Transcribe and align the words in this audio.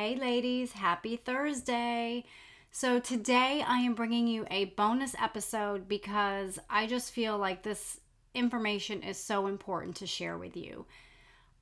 Hey, 0.00 0.16
ladies, 0.16 0.72
happy 0.72 1.16
Thursday. 1.16 2.24
So, 2.70 3.00
today 3.00 3.62
I 3.68 3.80
am 3.80 3.92
bringing 3.92 4.26
you 4.26 4.46
a 4.50 4.64
bonus 4.64 5.14
episode 5.20 5.88
because 5.88 6.58
I 6.70 6.86
just 6.86 7.12
feel 7.12 7.36
like 7.36 7.62
this 7.62 8.00
information 8.34 9.02
is 9.02 9.18
so 9.18 9.46
important 9.46 9.96
to 9.96 10.06
share 10.06 10.38
with 10.38 10.56
you. 10.56 10.86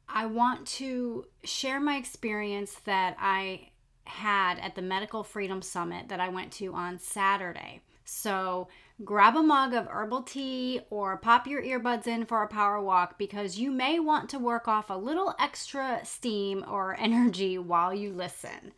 I 0.08 0.26
want 0.26 0.68
to 0.68 1.26
share 1.42 1.80
my 1.80 1.96
experience 1.96 2.74
that 2.84 3.16
I 3.18 3.70
had 4.04 4.60
at 4.60 4.76
the 4.76 4.82
Medical 4.82 5.24
Freedom 5.24 5.60
Summit 5.60 6.08
that 6.08 6.20
I 6.20 6.28
went 6.28 6.52
to 6.52 6.72
on 6.74 7.00
Saturday. 7.00 7.80
So, 8.04 8.68
grab 9.04 9.36
a 9.36 9.42
mug 9.42 9.74
of 9.74 9.86
herbal 9.86 10.22
tea 10.22 10.80
or 10.90 11.16
pop 11.16 11.46
your 11.46 11.62
earbuds 11.62 12.08
in 12.08 12.26
for 12.26 12.42
a 12.42 12.48
power 12.48 12.82
walk 12.82 13.16
because 13.16 13.56
you 13.56 13.70
may 13.70 14.00
want 14.00 14.28
to 14.28 14.40
work 14.40 14.66
off 14.66 14.90
a 14.90 14.94
little 14.94 15.36
extra 15.38 16.00
steam 16.02 16.64
or 16.68 16.96
energy 16.98 17.58
while 17.58 17.94
you 17.94 18.12
listen. 18.12 18.72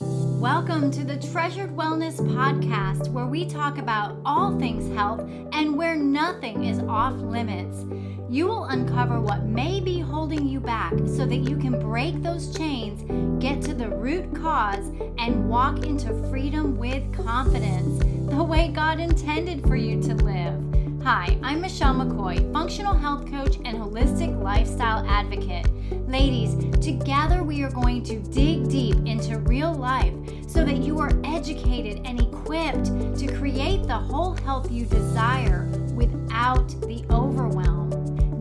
Welcome 0.00 0.92
to 0.92 1.04
the 1.04 1.18
Treasured 1.32 1.70
Wellness 1.70 2.20
Podcast, 2.20 3.08
where 3.08 3.26
we 3.26 3.44
talk 3.44 3.76
about 3.76 4.16
all 4.24 4.56
things 4.56 4.94
health 4.96 5.20
and 5.52 5.76
where 5.76 5.96
nothing 5.96 6.64
is 6.64 6.78
off 6.78 7.14
limits. 7.14 7.84
You 8.30 8.46
will 8.46 8.66
uncover 8.66 9.20
what 9.20 9.42
may 9.42 9.80
be 9.80 9.98
holding 9.98 10.46
you 10.46 10.60
back 10.60 10.92
so 11.08 11.26
that 11.26 11.38
you 11.38 11.56
can 11.56 11.80
break 11.80 12.22
those 12.22 12.56
chains, 12.56 13.02
get 13.50 13.62
to 13.62 13.74
the 13.74 13.88
root 13.88 14.32
cause, 14.36 14.92
and 15.18 15.48
walk 15.48 15.84
into 15.84 16.14
freedom 16.30 16.78
with 16.78 17.02
confidence, 17.12 17.98
the 18.30 18.44
way 18.44 18.68
God 18.68 19.00
intended 19.00 19.66
for 19.66 19.74
you 19.74 20.00
to 20.02 20.14
live. 20.14 21.02
Hi, 21.02 21.36
I'm 21.42 21.60
Michelle 21.60 21.96
McCoy, 21.96 22.52
functional 22.52 22.94
health 22.94 23.28
coach 23.28 23.56
and 23.64 23.76
holistic 23.76 24.40
lifestyle 24.40 25.04
advocate. 25.04 25.66
Ladies, 26.08 26.54
together 26.80 27.42
we 27.42 27.64
are 27.64 27.72
going 27.72 28.04
to 28.04 28.20
dig 28.20 28.70
deep 28.70 28.94
into 29.04 29.40
real 29.40 29.74
life 29.74 30.14
so 30.46 30.64
that 30.64 30.76
you 30.76 31.00
are 31.00 31.10
educated 31.24 32.06
and 32.06 32.20
equipped 32.20 32.84
to 33.18 33.36
create 33.36 33.82
the 33.82 33.98
whole 33.98 34.34
health 34.34 34.70
you 34.70 34.84
desire 34.84 35.64
without 35.94 36.68
the 36.82 37.04
overwhelm. 37.10 37.90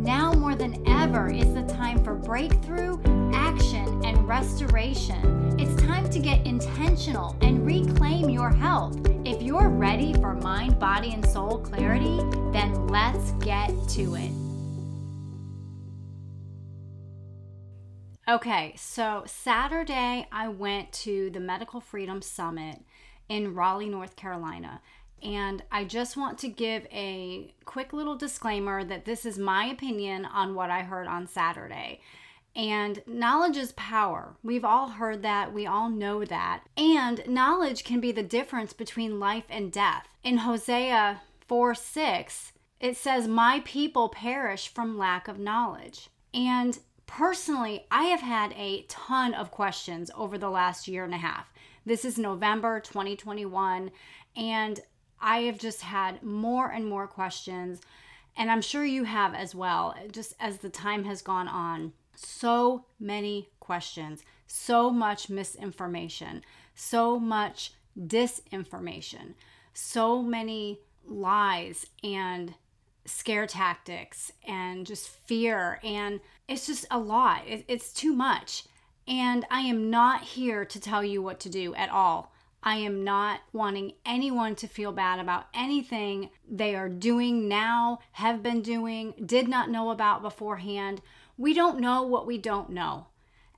Now 0.03 0.33
more 0.33 0.53
than 0.53 0.83
ever 0.87 1.31
is 1.31 1.51
the 1.55 1.63
time 1.63 2.03
for 2.03 2.13
breakthrough, 2.13 2.99
restoration. 4.29 5.55
It's 5.59 5.75
time 5.81 6.07
to 6.11 6.19
get 6.19 6.45
intentional 6.45 7.35
and 7.41 7.65
reclaim 7.65 8.29
your 8.29 8.51
health. 8.51 8.95
If 9.25 9.41
you're 9.41 9.69
ready 9.69 10.13
for 10.13 10.35
mind, 10.35 10.79
body, 10.79 11.15
and 11.15 11.27
soul 11.27 11.57
clarity, 11.57 12.19
then 12.53 12.87
let's 12.89 13.31
get 13.43 13.69
to 13.89 14.15
it. 14.15 14.31
Okay, 18.29 18.75
so 18.77 19.23
Saturday 19.25 20.27
I 20.31 20.47
went 20.49 20.93
to 20.93 21.31
the 21.31 21.39
Medical 21.39 21.81
Freedom 21.81 22.21
Summit 22.21 22.83
in 23.29 23.55
Raleigh, 23.55 23.89
North 23.89 24.15
Carolina. 24.15 24.79
And 25.23 25.63
I 25.71 25.85
just 25.85 26.15
want 26.15 26.37
to 26.37 26.49
give 26.49 26.85
a 26.91 27.55
quick 27.65 27.93
little 27.93 28.15
disclaimer 28.15 28.83
that 28.83 29.05
this 29.05 29.25
is 29.25 29.39
my 29.39 29.65
opinion 29.65 30.25
on 30.25 30.53
what 30.53 30.69
I 30.69 30.83
heard 30.83 31.07
on 31.07 31.25
Saturday. 31.25 32.01
And 32.55 33.01
knowledge 33.05 33.57
is 33.57 33.71
power. 33.73 34.35
We've 34.43 34.65
all 34.65 34.89
heard 34.89 35.21
that. 35.23 35.53
We 35.53 35.65
all 35.65 35.89
know 35.89 36.25
that. 36.25 36.63
And 36.75 37.23
knowledge 37.27 37.83
can 37.83 37.99
be 37.99 38.11
the 38.11 38.23
difference 38.23 38.73
between 38.73 39.19
life 39.19 39.45
and 39.49 39.71
death. 39.71 40.07
In 40.23 40.39
Hosea 40.39 41.21
4 41.47 41.75
6, 41.75 42.51
it 42.79 42.97
says, 42.97 43.27
My 43.27 43.61
people 43.65 44.09
perish 44.09 44.67
from 44.67 44.97
lack 44.97 45.27
of 45.27 45.39
knowledge. 45.39 46.09
And 46.33 46.79
personally, 47.07 47.85
I 47.91 48.03
have 48.03 48.21
had 48.21 48.53
a 48.53 48.83
ton 48.83 49.33
of 49.33 49.51
questions 49.51 50.11
over 50.15 50.37
the 50.37 50.49
last 50.49 50.87
year 50.87 51.03
and 51.03 51.13
a 51.13 51.17
half. 51.17 51.51
This 51.85 52.05
is 52.05 52.17
November 52.17 52.79
2021, 52.79 53.89
and 54.35 54.79
I 55.19 55.39
have 55.39 55.57
just 55.57 55.81
had 55.81 56.21
more 56.21 56.69
and 56.69 56.85
more 56.85 57.07
questions, 57.07 57.81
and 58.39 58.49
I'm 58.49 58.61
sure 58.61 58.85
you 58.85 59.03
have 59.03 59.35
as 59.35 59.53
well, 59.53 59.93
just 60.13 60.33
as 60.39 60.59
the 60.59 60.69
time 60.69 61.03
has 61.03 61.21
gone 61.21 61.49
on. 61.49 61.91
So 62.15 62.85
many 62.97 63.49
questions, 63.59 64.23
so 64.47 64.89
much 64.89 65.29
misinformation, 65.29 66.43
so 66.73 67.19
much 67.19 67.73
disinformation, 67.99 69.33
so 69.73 70.21
many 70.23 70.79
lies 71.05 71.85
and 72.01 72.53
scare 73.05 73.45
tactics 73.45 74.31
and 74.47 74.85
just 74.85 75.09
fear. 75.09 75.81
And 75.83 76.21
it's 76.47 76.65
just 76.65 76.85
a 76.89 76.97
lot. 76.97 77.41
It's 77.45 77.91
too 77.91 78.13
much. 78.13 78.63
And 79.05 79.45
I 79.51 79.61
am 79.61 79.89
not 79.89 80.21
here 80.21 80.63
to 80.63 80.79
tell 80.79 81.03
you 81.03 81.21
what 81.21 81.41
to 81.41 81.49
do 81.49 81.75
at 81.75 81.89
all. 81.89 82.31
I 82.61 82.75
am 82.75 83.03
not 83.03 83.41
wanting 83.53 83.93
anyone 84.05 84.55
to 84.55 84.67
feel 84.67 84.91
bad 84.91 85.19
about 85.19 85.45
anything 85.53 86.29
they 86.49 86.75
are 86.75 86.89
doing 86.89 87.47
now, 87.47 87.99
have 88.13 88.43
been 88.43 88.61
doing, 88.61 89.13
did 89.25 89.47
not 89.47 89.69
know 89.69 89.91
about 89.91 90.21
beforehand. 90.21 91.01
We 91.37 91.53
don't 91.53 91.79
know 91.79 92.03
what 92.03 92.27
we 92.27 92.37
don't 92.37 92.71
know. 92.71 93.07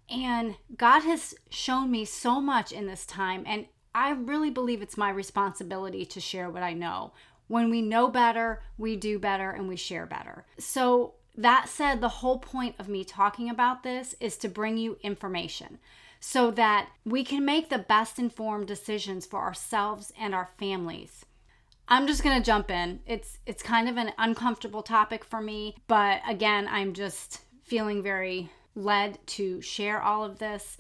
And 0.10 0.56
God 0.78 1.02
has 1.02 1.34
shown 1.50 1.90
me 1.90 2.06
so 2.06 2.40
much 2.40 2.72
in 2.72 2.86
this 2.86 3.06
time, 3.06 3.44
and 3.48 3.66
I 3.96 4.12
really 4.12 4.50
believe 4.50 4.82
it's 4.82 4.98
my 4.98 5.10
responsibility 5.10 6.06
to 6.06 6.20
share 6.20 6.50
what 6.50 6.64
I 6.64 6.74
know. 6.74 7.14
When 7.48 7.70
we 7.70 7.82
know 7.82 8.08
better, 8.08 8.62
we 8.78 8.96
do 8.96 9.20
better 9.20 9.50
and 9.52 9.68
we 9.68 9.76
share 9.78 10.06
better. 10.06 10.46
So, 10.58 11.16
that 11.38 11.70
said, 11.70 12.02
the 12.02 12.10
whole 12.10 12.40
point 12.40 12.76
of 12.78 12.90
me 12.90 13.06
talking 13.06 13.50
about 13.50 13.84
this 13.84 14.16
is 14.20 14.38
to 14.38 14.50
bring 14.50 14.78
you 14.78 14.98
information 15.02 15.80
so 16.22 16.52
that 16.52 16.88
we 17.04 17.26
can 17.26 17.44
make 17.44 17.70
the 17.70 17.80
best 17.80 18.20
informed 18.20 18.68
decisions 18.68 19.26
for 19.26 19.40
ourselves 19.40 20.14
and 20.18 20.34
our 20.34 20.50
families. 20.58 21.26
I'm 21.88 22.08
just 22.08 22.24
going 22.24 22.38
to 22.38 22.46
jump 22.46 22.72
in. 22.72 23.02
It's 23.06 23.40
it's 23.46 23.62
kind 23.62 23.90
of 23.90 23.98
an 23.98 24.14
uncomfortable 24.18 24.84
topic 24.84 25.26
for 25.26 25.42
me, 25.42 25.76
but 25.88 26.22
again, 26.26 26.70
I'm 26.72 26.94
just 26.94 27.42
feeling 27.64 28.02
very 28.02 28.50
led 28.76 29.18
to 29.28 29.62
share 29.62 30.02
all 30.02 30.24
of 30.24 30.40
this 30.40 30.78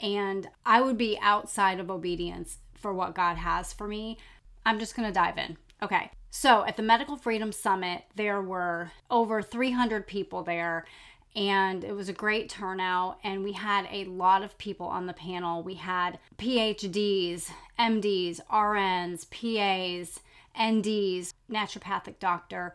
and 0.00 0.48
I 0.66 0.80
would 0.80 0.98
be 0.98 1.18
outside 1.22 1.78
of 1.78 1.90
obedience 1.90 2.58
for 2.74 2.92
what 2.92 3.14
God 3.14 3.36
has 3.36 3.72
for 3.72 3.86
me. 3.86 4.18
I'm 4.66 4.78
just 4.78 4.96
going 4.96 5.08
to 5.08 5.14
dive 5.14 5.38
in. 5.38 5.56
Okay. 5.80 6.10
So, 6.30 6.64
at 6.64 6.76
the 6.76 6.82
Medical 6.82 7.16
Freedom 7.16 7.52
Summit, 7.52 8.04
there 8.16 8.40
were 8.40 8.90
over 9.10 9.42
300 9.42 10.06
people 10.06 10.42
there 10.42 10.86
and 11.34 11.82
it 11.82 11.94
was 11.94 12.08
a 12.08 12.12
great 12.12 12.48
turnout 12.48 13.18
and 13.24 13.42
we 13.42 13.52
had 13.52 13.86
a 13.90 14.04
lot 14.04 14.42
of 14.42 14.58
people 14.58 14.86
on 14.86 15.06
the 15.06 15.12
panel. 15.12 15.62
We 15.62 15.74
had 15.74 16.18
phds 16.38 17.50
mds 17.78 18.40
rns 18.50 19.30
pas 19.30 20.20
nds 20.58 21.32
naturopathic 21.50 22.18
doctor 22.18 22.74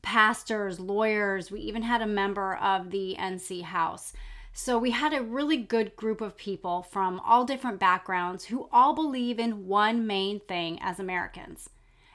pastors 0.00 0.80
lawyers. 0.80 1.50
We 1.50 1.60
even 1.60 1.82
had 1.82 2.00
a 2.00 2.06
member 2.06 2.56
of 2.56 2.90
the 2.90 3.16
nc 3.18 3.62
house. 3.62 4.12
So 4.54 4.78
we 4.78 4.90
had 4.90 5.12
a 5.12 5.22
really 5.22 5.58
good 5.58 5.94
group 5.94 6.20
of 6.20 6.36
people 6.36 6.82
from 6.82 7.20
all 7.20 7.44
different 7.44 7.78
backgrounds 7.78 8.46
who 8.46 8.68
all 8.72 8.94
believe 8.94 9.38
in 9.38 9.66
one 9.66 10.06
main 10.06 10.40
thing 10.40 10.78
as 10.80 10.98
americans 10.98 11.70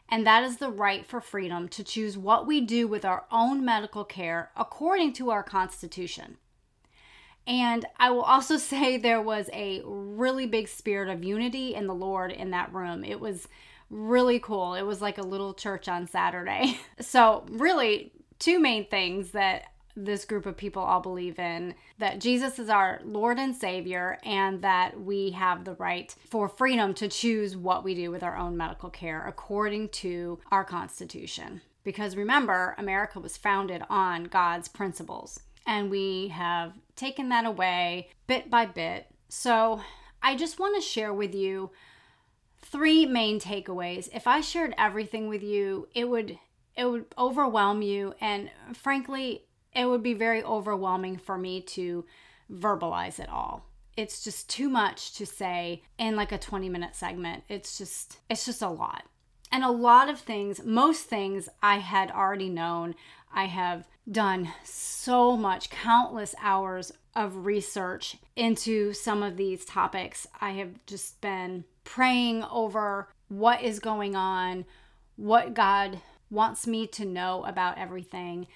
and 0.10 0.26
that 0.28 0.44
is 0.44 0.58
the 0.58 0.70
right 0.70 1.06
for 1.06 1.22
freedom 1.22 1.68
to 1.70 1.84
choose 1.84 2.18
what 2.18 2.46
we 2.46 2.62
do 2.62 2.88
with 2.88 3.06
our 3.06 3.26
own 3.32 3.64
medical 3.66 4.04
care 4.04 4.52
according 4.56 5.14
to 5.14 5.32
our 5.32 5.44
Constitution. 5.44 6.38
And 7.46 7.86
I 7.98 8.12
will 8.12 8.22
also 8.22 8.58
say 8.58 8.98
there 8.98 9.22
was 9.22 9.50
a 9.54 9.82
really 9.86 10.46
big 10.46 10.68
spirit 10.68 11.10
of 11.10 11.24
unity 11.24 11.76
in 11.76 11.88
the 11.88 11.96
Lord 11.96 12.32
in 12.32 12.52
that 12.52 12.74
room. 12.74 13.04
It 13.04 13.20
was 13.20 13.48
really 13.90 14.40
cool. 14.40 14.74
It 14.74 14.84
was 14.84 15.02
like 15.02 15.18
a 15.18 15.24
little 15.24 15.54
church 15.54 15.88
on 15.88 16.08
Saturday. 16.08 16.80
So, 17.00 17.46
really, 17.50 18.12
two 18.40 18.60
main 18.60 18.86
things 18.86 19.32
that 19.32 19.66
this 19.96 20.26
group 20.26 20.46
of 20.46 20.58
people 20.58 20.82
all 20.82 21.02
believe 21.02 21.38
in 21.40 21.76
that 22.00 22.20
Jesus 22.20 22.58
is 22.60 22.70
our 22.70 23.00
Lord 23.04 23.38
and 23.38 23.56
Savior, 23.56 24.18
and 24.24 24.62
that 24.62 25.00
we 25.00 25.32
have 25.32 25.66
the 25.66 25.76
right 25.76 26.14
for 26.30 26.48
freedom 26.48 26.94
to 26.96 27.08
choose 27.08 27.56
what 27.56 27.84
we 27.84 27.94
do 27.94 28.12
with 28.12 28.24
our 28.24 28.38
own 28.38 28.58
medical 28.58 28.90
care 28.90 29.26
according 29.28 29.90
to 29.90 30.40
our 30.52 30.64
Constitution. 30.64 31.62
Because 31.84 32.16
remember, 32.16 32.76
America 32.78 33.20
was 33.20 33.38
founded 33.38 33.84
on 33.90 34.26
God's 34.26 34.68
principles, 34.68 35.40
and 35.68 35.92
we 35.92 36.30
have 36.30 36.74
taken 36.96 37.30
that 37.30 37.46
away 37.46 38.10
bit 38.28 38.50
by 38.50 38.66
bit. 38.66 39.08
So, 39.30 39.82
I 40.22 40.36
just 40.36 40.60
want 40.60 40.76
to 40.76 40.82
share 40.82 41.14
with 41.14 41.36
you 41.36 41.72
three 42.62 43.06
main 43.06 43.40
takeaways. 43.40 44.08
If 44.14 44.26
I 44.26 44.42
shared 44.42 44.74
everything 44.78 45.28
with 45.28 45.44
you, 45.44 45.88
it 45.94 46.10
would 46.10 46.40
it 46.76 46.86
would 46.86 47.06
overwhelm 47.20 47.84
you 47.84 48.16
and 48.20 48.50
frankly 48.74 49.44
it 49.76 49.86
would 49.86 50.04
be 50.04 50.14
very 50.14 50.44
overwhelming 50.44 51.18
for 51.18 51.38
me 51.38 51.62
to 51.62 52.06
verbalize 52.52 53.20
it 53.20 53.30
all. 53.30 53.66
It's 53.96 54.24
just 54.24 54.50
too 54.50 54.70
much 54.70 55.14
to 55.16 55.26
say 55.26 55.84
in 55.98 56.16
like 56.16 56.32
a 56.32 56.38
20 56.38 56.70
minute 56.70 56.96
segment. 56.96 57.44
It's 57.48 57.78
just 57.78 58.20
it's 58.30 58.46
just 58.46 58.62
a 58.62 58.70
lot. 58.70 59.04
And 59.52 59.64
a 59.64 59.70
lot 59.70 60.10
of 60.10 60.20
things, 60.20 60.64
most 60.64 61.04
things 61.04 61.48
I 61.62 61.78
had 61.78 62.10
already 62.10 62.50
known. 62.50 62.96
I 63.36 63.46
have 63.46 63.88
done 64.12 64.50
so 64.64 65.38
much, 65.38 65.70
countless 65.70 66.36
hours 66.42 66.92
of 67.16 67.46
research 67.46 68.18
into 68.36 68.94
some 68.94 69.22
of 69.22 69.38
these 69.38 69.66
topics. 69.66 70.28
I 70.42 70.52
have 70.52 70.84
just 70.86 71.22
been 71.22 71.66
praying 71.84 72.44
over 72.46 73.10
what 73.28 73.62
is 73.62 73.80
going 73.80 74.16
on, 74.16 74.66
what 75.16 75.54
God 75.54 76.00
wants 76.30 76.66
me 76.66 76.88
to 76.88 77.06
know 77.06 77.44
about 77.46 77.78
everything. 77.78 78.48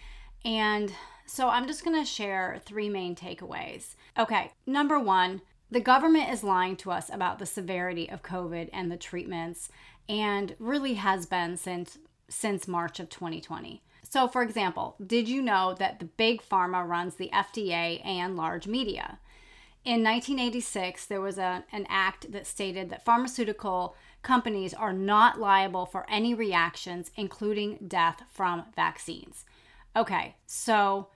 And 0.47 0.93
so 1.25 1.49
I'm 1.49 1.67
just 1.67 1.83
going 1.83 1.99
to 1.99 2.09
share 2.09 2.61
three 2.65 2.87
main 2.87 3.15
takeaways. 3.15 3.95
Okay, 4.17 4.53
number 4.65 4.97
one, 4.97 5.41
the 5.69 5.81
government 5.81 6.31
is 6.31 6.41
lying 6.41 6.77
to 6.77 6.91
us 6.91 7.09
about 7.11 7.37
the 7.37 7.45
severity 7.45 8.09
of 8.09 8.23
COVID 8.23 8.69
and 8.71 8.89
the 8.89 8.95
treatments, 8.95 9.67
and 10.07 10.55
really 10.57 10.93
has 10.93 11.25
been 11.25 11.57
since 11.57 11.97
since 12.29 12.67
March 12.67 12.99
of 13.01 13.09
2020. 13.09 13.81
So, 14.03 14.27
for 14.29 14.41
example, 14.41 14.95
did 15.05 15.27
you 15.27 15.41
know 15.41 15.75
that 15.79 15.99
the 15.99 16.05
big 16.05 16.41
pharma 16.41 16.87
runs 16.87 17.15
the 17.15 17.29
FDA 17.33 18.05
and 18.05 18.37
large 18.37 18.67
media? 18.67 19.19
In 19.83 20.03
1986, 20.03 21.05
there 21.05 21.21
was 21.21 21.37
a, 21.37 21.65
an 21.73 21.85
act 21.89 22.31
that 22.31 22.47
stated 22.47 22.89
that 22.89 23.05
pharmaceutical 23.05 23.95
companies 24.23 24.73
are 24.73 24.93
not 24.93 25.39
liable 25.39 25.85
for 25.85 26.05
any 26.09 26.33
reactions, 26.33 27.11
including 27.15 27.79
death 27.87 28.23
from 28.29 28.65
vaccines. 28.75 29.45
Okay, 29.97 30.35
so 30.45 31.07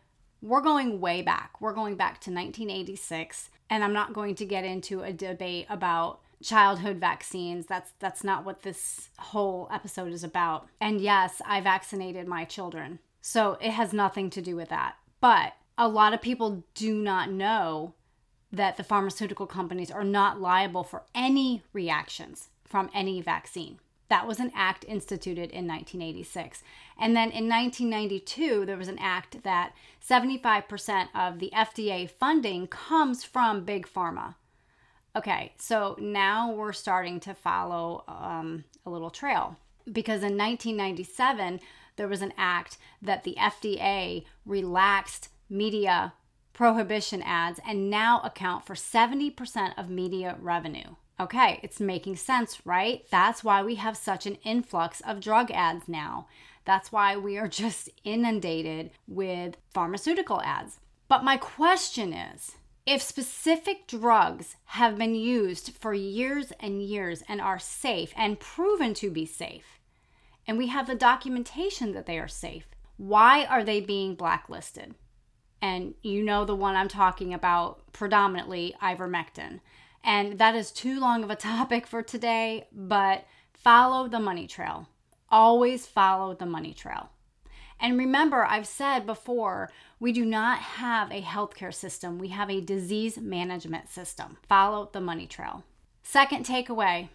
we're 0.42 0.62
going 0.62 1.00
way 1.00 1.22
back. 1.22 1.62
We're 1.62 1.74
going 1.74 1.96
back 1.98 2.20
to 2.22 2.32
1986, 2.32 3.52
and 3.70 3.84
I'm 3.84 3.94
not 3.94 4.12
going 4.12 4.34
to 4.36 4.46
get 4.46 4.66
into 4.66 5.04
a 5.04 5.14
debate 5.14 5.68
about 5.70 6.20
childhood 6.42 6.98
vaccines. 6.98 7.68
That's 7.68 7.92
that's 8.00 8.24
not 8.24 8.44
what 8.44 8.64
this 8.64 9.10
whole 9.20 9.70
episode 9.72 10.12
is 10.12 10.24
about. 10.24 10.68
And 10.80 11.00
yes, 11.00 11.44
I 11.46 11.62
vaccinated 11.62 12.28
my 12.28 12.44
children. 12.44 12.98
So 13.22 13.60
it 13.62 13.70
has 13.70 13.94
nothing 13.94 14.32
to 14.32 14.42
do 14.42 14.56
with 14.56 14.70
that. 14.70 14.96
But 15.20 15.54
a 15.78 15.88
lot 15.88 16.16
of 16.16 16.22
people 16.24 16.64
do 16.74 16.96
not 16.96 17.30
know 17.30 17.94
that 18.52 18.78
the 18.78 18.84
pharmaceutical 18.84 19.46
companies 19.46 19.92
are 19.92 20.04
not 20.04 20.42
liable 20.42 20.84
for 20.84 21.04
any 21.14 21.62
reactions 21.72 22.50
from 22.66 22.90
any 22.96 23.22
vaccine. 23.22 23.78
That 24.12 24.28
was 24.28 24.42
an 24.42 24.52
act 24.54 24.84
instituted 24.90 25.52
in 25.52 25.66
1986. 25.66 26.64
And 27.00 27.16
then 27.16 27.32
in 27.32 27.48
1992, 27.48 28.66
there 28.66 28.76
was 28.76 28.90
an 28.90 29.00
act 29.00 29.44
that 29.44 29.72
75% 30.06 31.08
of 31.16 31.40
the 31.40 31.50
FDA 31.56 32.10
funding 32.10 32.68
comes 32.68 33.24
from 33.24 33.64
big 33.64 33.88
pharma. 33.88 34.36
Okay, 35.16 35.54
so 35.56 35.96
now 35.98 36.52
we're 36.52 36.74
starting 36.74 37.22
to 37.22 37.34
follow 37.34 38.04
um, 38.10 38.66
a 38.86 38.90
little 38.90 39.12
trail 39.12 39.56
because 39.86 40.24
in 40.24 40.38
1997 40.38 41.62
there 41.96 42.10
was 42.10 42.22
an 42.22 42.34
act 42.38 42.78
that 43.02 43.24
the 43.24 43.38
FDA 43.40 44.26
relaxed 44.46 45.30
media 45.50 46.12
prohibition 46.52 47.22
ads 47.22 47.62
and 47.66 47.90
now 47.90 48.20
account 48.26 48.66
for 48.66 48.76
70% 48.76 49.72
of 49.78 49.90
media 49.90 50.36
revenue. 50.42 50.96
Okay, 51.22 51.60
it's 51.62 51.80
making 51.80 52.16
sense, 52.16 52.66
right? 52.66 53.06
That's 53.12 53.44
why 53.44 53.62
we 53.62 53.76
have 53.76 53.96
such 53.96 54.26
an 54.26 54.40
influx 54.44 55.02
of 55.02 55.22
drug 55.22 55.52
ads 55.52 55.88
now. 55.88 56.26
That's 56.66 56.92
why 56.92 57.16
we 57.16 57.38
are 57.38 57.48
just 57.64 57.92
inundated 58.04 58.90
with 59.08 59.58
pharmaceutical 59.72 60.42
ads. 60.42 60.80
But 61.08 61.24
my 61.24 61.38
question 61.38 62.12
is 62.12 62.56
if 62.88 63.04
specific 63.04 63.86
drugs 63.86 64.56
have 64.66 64.98
been 64.98 65.14
used 65.14 65.74
for 65.80 65.94
years 65.94 66.52
and 66.60 66.82
years 66.82 67.22
and 67.28 67.40
are 67.40 67.60
safe 67.60 68.12
and 68.18 68.40
proven 68.40 68.96
to 68.96 69.12
be 69.12 69.28
safe, 69.28 69.80
and 70.48 70.58
we 70.58 70.68
have 70.68 70.88
the 70.88 70.96
documentation 70.96 71.92
that 71.92 72.08
they 72.08 72.18
are 72.18 72.28
safe, 72.28 72.66
why 72.98 73.46
are 73.46 73.64
they 73.64 73.80
being 73.80 74.16
blacklisted? 74.16 74.96
And 75.62 75.94
you 76.02 76.24
know 76.24 76.46
the 76.46 76.56
one 76.56 76.76
I'm 76.76 76.88
talking 76.88 77.32
about 77.32 77.94
predominantly 77.94 78.74
ivermectin. 78.82 79.60
And 80.04 80.38
that 80.40 80.56
is 80.56 80.72
too 80.72 81.00
long 81.00 81.24
of 81.24 81.30
a 81.30 81.36
topic 81.52 81.88
for 81.88 82.02
today, 82.02 82.68
but 82.72 83.26
follow 83.54 84.08
the 84.08 84.20
money 84.20 84.48
trail. 84.48 84.88
Always 85.30 85.88
follow 85.88 86.34
the 86.34 86.46
money 86.46 86.74
trail. 86.74 87.10
And 87.80 87.98
remember, 87.98 88.46
I've 88.46 88.68
said 88.68 89.08
before, 89.08 89.72
we 90.00 90.12
do 90.12 90.24
not 90.24 90.60
have 90.60 91.12
a 91.12 91.22
healthcare 91.22 91.74
system, 91.74 92.20
we 92.20 92.28
have 92.28 92.50
a 92.50 92.62
disease 92.62 93.18
management 93.18 93.90
system. 93.90 94.38
Follow 94.48 94.90
the 94.94 95.02
money 95.02 95.26
trail. 95.26 95.64
Second 96.04 96.46
takeaway 96.46 97.10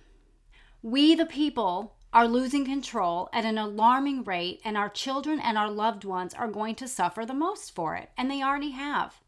we, 0.82 1.14
the 1.14 1.26
people, 1.26 1.96
are 2.12 2.28
losing 2.28 2.64
control 2.64 3.28
at 3.32 3.44
an 3.44 3.58
alarming 3.58 4.22
rate, 4.24 4.60
and 4.64 4.76
our 4.76 4.88
children 4.88 5.40
and 5.40 5.58
our 5.58 5.70
loved 5.70 6.04
ones 6.04 6.32
are 6.32 6.48
going 6.48 6.74
to 6.76 6.88
suffer 6.88 7.26
the 7.26 7.34
most 7.34 7.74
for 7.74 7.96
it, 7.96 8.10
and 8.16 8.30
they 8.30 8.42
already 8.42 8.70
have. 8.70 9.20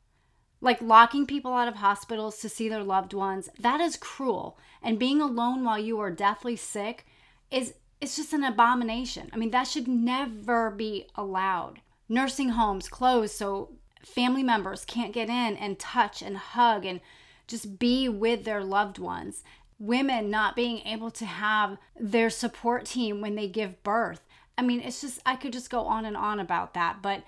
Like 0.61 0.83
locking 0.83 1.27
people 1.27 1.53
out 1.53 1.69
of 1.69 1.77
hospitals 1.77 2.39
to 2.39 2.49
see 2.49 2.69
their 2.69 2.83
loved 2.83 3.15
ones, 3.15 3.49
that 3.61 3.81
is 3.81 3.97
cruel. 3.97 4.59
And 4.83 4.99
being 4.99 5.21
alone 5.21 5.65
while 5.65 5.79
you 5.79 6.01
are 6.01 6.11
deathly 6.11 6.57
sick 6.57 7.07
is 7.51 7.75
it's 8.01 8.17
just 8.17 8.33
an 8.33 8.45
abomination. 8.45 9.31
I 9.33 9.37
mean, 9.37 9.51
that 9.51 9.67
should 9.67 9.89
never 9.89 10.71
be 10.71 11.07
allowed. 11.15 11.81
Nursing 12.09 12.51
homes 12.51 12.89
closed 12.89 13.35
so 13.35 13.71
family 14.05 14.43
members 14.43 14.85
can't 14.85 15.13
get 15.13 15.29
in 15.29 15.57
and 15.57 15.79
touch 15.79 16.23
and 16.23 16.37
hug 16.37 16.85
and 16.85 17.01
just 17.47 17.79
be 17.79 18.09
with 18.09 18.45
their 18.45 18.63
loved 18.63 18.99
ones. 18.99 19.43
Women 19.79 20.31
not 20.31 20.57
being 20.57 20.79
able 20.81 21.11
to 21.13 21.25
have 21.25 21.79
their 21.99 22.31
support 22.31 22.85
team 22.85 23.21
when 23.21 23.35
they 23.35 23.49
give 23.49 23.83
birth. 23.83 24.21
I 24.57 24.63
mean, 24.63 24.81
it's 24.81 25.01
just, 25.01 25.21
I 25.25 25.37
could 25.37 25.53
just 25.53 25.71
go 25.71 25.83
on 25.83 26.05
and 26.05 26.17
on 26.17 26.41
about 26.41 26.75
that. 26.75 27.01
But 27.01 27.23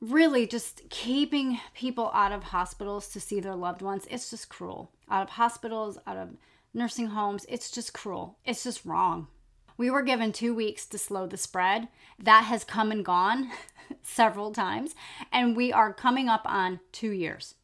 really, 0.00 0.46
just 0.46 0.88
keeping 0.90 1.58
people 1.74 2.10
out 2.14 2.32
of 2.32 2.44
hospitals 2.44 3.08
to 3.08 3.20
see 3.20 3.40
their 3.40 3.54
loved 3.54 3.82
ones, 3.82 4.06
it's 4.10 4.30
just 4.30 4.48
cruel. 4.48 4.92
Out 5.10 5.22
of 5.22 5.30
hospitals, 5.30 5.98
out 6.06 6.16
of 6.16 6.30
nursing 6.74 7.08
homes, 7.08 7.46
it's 7.48 7.70
just 7.70 7.92
cruel. 7.92 8.38
It's 8.44 8.64
just 8.64 8.84
wrong. 8.84 9.28
We 9.76 9.90
were 9.90 10.02
given 10.02 10.32
two 10.32 10.54
weeks 10.54 10.86
to 10.86 10.98
slow 10.98 11.26
the 11.26 11.36
spread. 11.36 11.88
That 12.18 12.44
has 12.44 12.64
come 12.64 12.90
and 12.90 13.04
gone 13.04 13.50
several 14.02 14.52
times, 14.52 14.94
and 15.32 15.56
we 15.56 15.72
are 15.72 15.92
coming 15.92 16.28
up 16.28 16.42
on 16.44 16.80
two 16.92 17.10
years. 17.10 17.54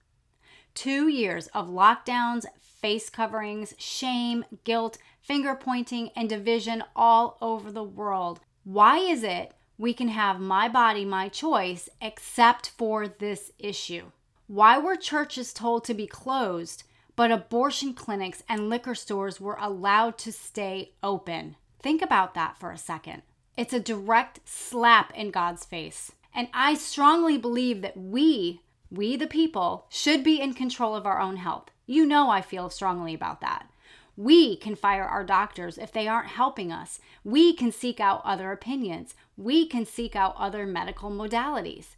Two 0.75 1.09
years 1.09 1.49
of 1.49 1.69
lockdowns, 1.69 2.45
face 2.61 3.11
coverings, 3.11 3.75
shame, 3.79 4.45
guilt, 4.65 4.99
finger 5.21 5.55
pointing, 5.55 6.11
and 6.15 6.29
division 6.29 6.85
all 6.95 7.39
over 7.41 7.73
the 7.73 7.85
world. 7.85 8.41
Why 8.65 8.99
is 8.99 9.23
it 9.23 9.53
we 9.79 9.93
can 9.93 10.09
have 10.09 10.41
my 10.41 10.69
body, 10.69 11.05
my 11.05 11.29
choice, 11.29 11.89
except 12.01 12.71
for 12.71 13.09
this 13.09 13.53
issue? 13.59 14.11
Why 14.47 14.79
were 14.79 14.97
churches 14.97 15.53
told 15.53 15.85
to 15.85 15.95
be 15.95 16.07
closed, 16.07 16.85
but 17.17 17.31
abortion 17.31 17.95
clinics 17.95 18.43
and 18.49 18.69
liquor 18.69 18.95
stores 18.95 19.41
were 19.41 19.57
allowed 19.61 20.19
to 20.19 20.33
stay 20.33 20.93
open? 21.03 21.57
Think 21.81 22.03
about 22.03 22.35
that 22.35 22.59
for 22.59 22.71
a 22.71 22.79
second. 22.79 23.23
It's 23.57 23.73
a 23.73 23.81
direct 23.81 24.41
slap 24.45 25.13
in 25.15 25.31
God's 25.31 25.65
face. 25.65 26.13
And 26.35 26.49
I 26.53 26.75
strongly 26.75 27.39
believe 27.39 27.83
that 27.83 27.97
we, 27.97 28.61
we 28.91 29.17
the 29.17 29.27
people, 29.27 29.87
should 29.89 30.25
be 30.25 30.41
in 30.41 30.55
control 30.55 30.95
of 30.95 31.07
our 31.07 31.21
own 31.21 31.37
health. 31.37 31.71
You 31.87 32.05
know, 32.05 32.31
I 32.31 32.41
feel 32.41 32.71
strongly 32.71 33.15
about 33.15 33.41
that. 33.41 33.69
We 34.17 34.57
can 34.57 34.77
fire 34.77 35.05
our 35.05 35.25
doctors 35.25 35.79
if 35.79 35.93
they 35.93 36.07
aren't 36.07 36.29
helping 36.29 36.71
us. 36.71 37.01
We 37.25 37.53
can 37.53 37.73
seek 37.73 38.01
out 38.01 38.23
other 38.25 38.53
opinions. 38.53 39.15
We 39.37 39.67
can 39.67 39.87
seek 39.87 40.15
out 40.15 40.35
other 40.39 40.67
medical 40.67 41.11
modalities. 41.11 41.97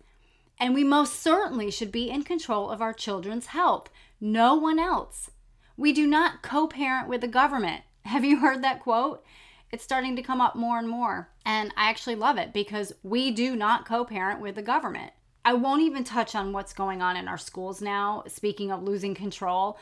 And 0.59 0.75
we 0.75 0.85
most 0.85 1.21
certainly 1.21 1.71
should 1.71 1.93
be 1.93 2.09
in 2.09 2.23
control 2.23 2.71
of 2.71 2.81
our 2.81 2.95
children's 2.95 3.47
health. 3.47 3.91
No 4.21 4.55
one 4.55 4.79
else. 4.79 5.31
We 5.77 5.93
do 5.93 6.07
not 6.07 6.43
co 6.43 6.67
parent 6.67 7.09
with 7.09 7.21
the 7.21 7.29
government. 7.29 7.83
Have 8.07 8.25
you 8.25 8.39
heard 8.39 8.63
that 8.63 8.81
quote? 8.81 9.23
it's 9.73 9.85
starting 9.85 10.17
to 10.17 10.23
come 10.23 10.41
up 10.41 10.55
more 10.55 10.79
and 10.79 10.89
more. 10.89 11.29
And 11.45 11.73
I 11.77 11.91
actually 11.91 12.15
love 12.15 12.39
it 12.39 12.53
because 12.53 12.93
we 13.03 13.31
do 13.31 13.57
not 13.57 13.87
co 13.87 14.05
parent 14.05 14.41
with 14.41 14.55
the 14.55 14.63
government. 14.63 15.13
I 15.45 15.55
won't 15.55 15.83
even 15.83 16.05
touch 16.05 16.35
on 16.35 16.53
what's 16.53 16.73
going 16.73 17.03
on 17.03 17.17
in 17.17 17.29
our 17.29 17.39
schools 17.39 17.81
now, 17.81 18.25
speaking 18.27 18.73
of 18.73 18.83
losing 18.83 19.15
control, 19.15 19.79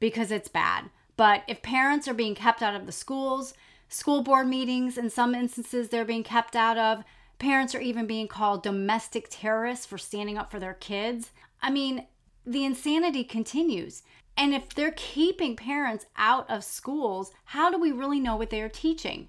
because 0.00 0.30
it's 0.30 0.48
bad. 0.48 0.90
But 1.16 1.42
if 1.46 1.62
parents 1.62 2.08
are 2.08 2.14
being 2.14 2.34
kept 2.34 2.62
out 2.62 2.74
of 2.74 2.86
the 2.86 2.92
schools, 2.92 3.54
school 3.88 4.22
board 4.22 4.48
meetings, 4.48 4.98
in 4.98 5.10
some 5.10 5.34
instances, 5.34 5.88
they're 5.88 6.04
being 6.04 6.24
kept 6.24 6.56
out 6.56 6.76
of, 6.76 7.04
parents 7.38 7.74
are 7.74 7.80
even 7.80 8.06
being 8.06 8.28
called 8.28 8.62
domestic 8.62 9.26
terrorists 9.30 9.86
for 9.86 9.98
standing 9.98 10.38
up 10.38 10.50
for 10.50 10.58
their 10.58 10.74
kids. 10.74 11.30
I 11.62 11.70
mean, 11.70 12.06
the 12.44 12.64
insanity 12.64 13.24
continues. 13.24 14.02
And 14.36 14.52
if 14.52 14.74
they're 14.74 14.94
keeping 14.96 15.54
parents 15.54 16.06
out 16.16 16.48
of 16.50 16.64
schools, 16.64 17.30
how 17.44 17.70
do 17.70 17.78
we 17.78 17.92
really 17.92 18.18
know 18.18 18.36
what 18.36 18.50
they 18.50 18.60
are 18.60 18.68
teaching? 18.68 19.28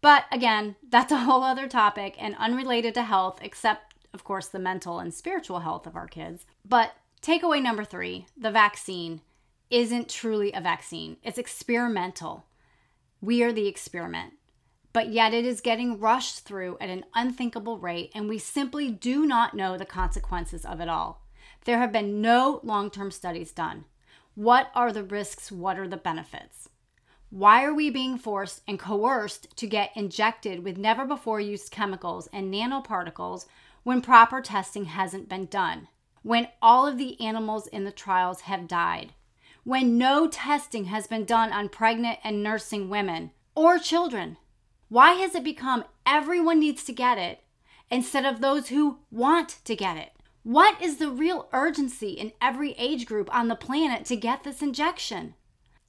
But 0.00 0.24
again, 0.32 0.76
that's 0.88 1.12
a 1.12 1.18
whole 1.18 1.42
other 1.42 1.68
topic 1.68 2.16
and 2.18 2.34
unrelated 2.38 2.94
to 2.94 3.02
health, 3.02 3.38
except, 3.42 3.94
of 4.12 4.24
course, 4.24 4.48
the 4.48 4.58
mental 4.58 4.98
and 4.98 5.14
spiritual 5.14 5.60
health 5.60 5.86
of 5.86 5.94
our 5.94 6.08
kids. 6.08 6.46
But 6.64 6.94
takeaway 7.22 7.62
number 7.62 7.84
three 7.84 8.26
the 8.36 8.50
vaccine 8.50 9.20
isn't 9.70 10.08
truly 10.08 10.52
a 10.52 10.60
vaccine, 10.60 11.16
it's 11.22 11.38
experimental. 11.38 12.46
We 13.20 13.42
are 13.42 13.52
the 13.52 13.68
experiment. 13.68 14.34
But 14.92 15.10
yet 15.10 15.32
it 15.32 15.46
is 15.46 15.60
getting 15.60 16.00
rushed 16.00 16.40
through 16.40 16.76
at 16.80 16.90
an 16.90 17.04
unthinkable 17.14 17.78
rate, 17.78 18.10
and 18.14 18.28
we 18.28 18.38
simply 18.38 18.90
do 18.90 19.24
not 19.24 19.54
know 19.54 19.78
the 19.78 19.84
consequences 19.84 20.64
of 20.64 20.80
it 20.80 20.88
all. 20.88 21.24
There 21.64 21.78
have 21.78 21.92
been 21.92 22.20
no 22.20 22.60
long 22.64 22.90
term 22.90 23.10
studies 23.10 23.52
done. 23.52 23.84
What 24.34 24.70
are 24.74 24.92
the 24.92 25.04
risks? 25.04 25.52
What 25.52 25.78
are 25.78 25.86
the 25.86 25.96
benefits? 25.96 26.68
Why 27.30 27.64
are 27.64 27.74
we 27.74 27.90
being 27.90 28.18
forced 28.18 28.62
and 28.66 28.78
coerced 28.78 29.56
to 29.56 29.68
get 29.68 29.92
injected 29.94 30.64
with 30.64 30.76
never 30.76 31.04
before 31.04 31.38
used 31.38 31.70
chemicals 31.70 32.28
and 32.32 32.52
nanoparticles 32.52 33.46
when 33.84 34.02
proper 34.02 34.40
testing 34.40 34.86
hasn't 34.86 35.28
been 35.28 35.46
done? 35.46 35.86
When 36.22 36.48
all 36.60 36.88
of 36.88 36.98
the 36.98 37.20
animals 37.20 37.68
in 37.68 37.84
the 37.84 37.92
trials 37.92 38.42
have 38.42 38.66
died? 38.66 39.12
When 39.64 39.98
no 39.98 40.26
testing 40.26 40.86
has 40.86 41.06
been 41.06 41.24
done 41.24 41.52
on 41.52 41.68
pregnant 41.68 42.18
and 42.24 42.42
nursing 42.42 42.88
women 42.88 43.32
or 43.54 43.78
children? 43.78 44.38
Why 44.88 45.12
has 45.12 45.34
it 45.34 45.44
become 45.44 45.84
everyone 46.06 46.60
needs 46.60 46.82
to 46.84 46.92
get 46.92 47.18
it 47.18 47.40
instead 47.90 48.24
of 48.24 48.40
those 48.40 48.68
who 48.68 49.00
want 49.10 49.58
to 49.64 49.76
get 49.76 49.98
it? 49.98 50.12
What 50.42 50.80
is 50.80 50.96
the 50.96 51.10
real 51.10 51.48
urgency 51.52 52.12
in 52.12 52.32
every 52.40 52.72
age 52.72 53.04
group 53.04 53.32
on 53.34 53.48
the 53.48 53.54
planet 53.54 54.06
to 54.06 54.16
get 54.16 54.44
this 54.44 54.62
injection? 54.62 55.34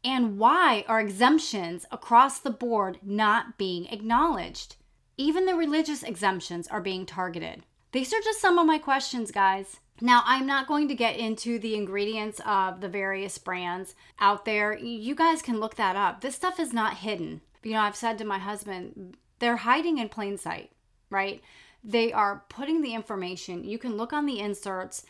And 0.04 0.38
why 0.38 0.84
are 0.90 1.00
exemptions 1.00 1.86
across 1.92 2.40
the 2.40 2.50
board 2.50 3.00
not 3.02 3.58
being 3.58 3.86
acknowledged? 3.86 4.76
Even 5.16 5.46
the 5.46 5.56
religious 5.56 6.04
exemptions 6.04 6.68
are 6.68 6.82
being 6.82 7.06
targeted. 7.06 7.64
These 7.94 8.14
are 8.14 8.22
just 8.22 8.42
some 8.42 8.58
of 8.58 8.68
my 8.68 8.80
questions, 8.80 9.32
guys. 9.32 9.80
Now, 10.04 10.24
I'm 10.26 10.48
not 10.48 10.68
going 10.68 10.88
to 10.88 10.96
get 10.96 11.18
into 11.18 11.60
the 11.60 11.76
ingredients 11.76 12.42
of 12.44 12.82
the 12.82 12.90
various 12.90 13.38
brands 13.38 13.94
out 14.20 14.46
there. 14.46 14.76
You 14.76 15.14
guys 15.14 15.44
can 15.44 15.60
look 15.60 15.76
that 15.76 15.96
up. 15.96 16.22
This 16.22 16.36
stuff 16.36 16.60
is 16.60 16.74
not 16.74 16.98
hidden. 16.98 17.42
You 17.62 17.74
know, 17.74 17.82
I've 17.82 17.96
said 17.96 18.18
to 18.18 18.26
my 18.26 18.40
husband, 18.40 19.16
they're 19.38 19.58
hiding 19.58 20.00
in 20.00 20.10
plain 20.10 20.40
sight, 20.40 20.72
right? 21.12 21.42
They 21.84 22.12
are 22.12 22.44
putting 22.50 22.82
the 22.82 22.96
information. 22.96 23.64
You 23.64 23.78
can 23.78 23.96
look 23.96 24.12
on 24.12 24.26
the 24.26 24.40
inserts, 24.40 25.06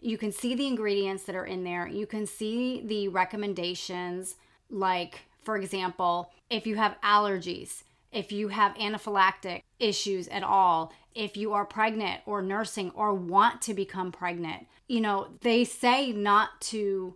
you 0.00 0.16
can 0.16 0.32
see 0.32 0.54
the 0.54 0.66
ingredients 0.66 1.24
that 1.24 1.36
are 1.36 1.44
in 1.44 1.64
there, 1.64 1.86
you 1.86 2.06
can 2.06 2.26
see 2.26 2.82
the 2.86 3.08
recommendations, 3.08 4.36
like, 4.70 5.20
for 5.42 5.56
example, 5.56 6.30
if 6.48 6.66
you 6.66 6.76
have 6.76 6.96
allergies, 7.02 7.82
if 8.12 8.32
you 8.32 8.48
have 8.48 8.74
anaphylactic 8.74 9.62
issues 9.78 10.28
at 10.28 10.42
all, 10.42 10.92
if 11.14 11.36
you 11.36 11.52
are 11.52 11.64
pregnant 11.64 12.20
or 12.26 12.42
nursing 12.42 12.90
or 12.94 13.14
want 13.14 13.62
to 13.62 13.74
become 13.74 14.12
pregnant. 14.12 14.66
You 14.88 15.00
know, 15.00 15.28
they 15.40 15.64
say 15.64 16.12
not 16.12 16.60
to 16.62 17.14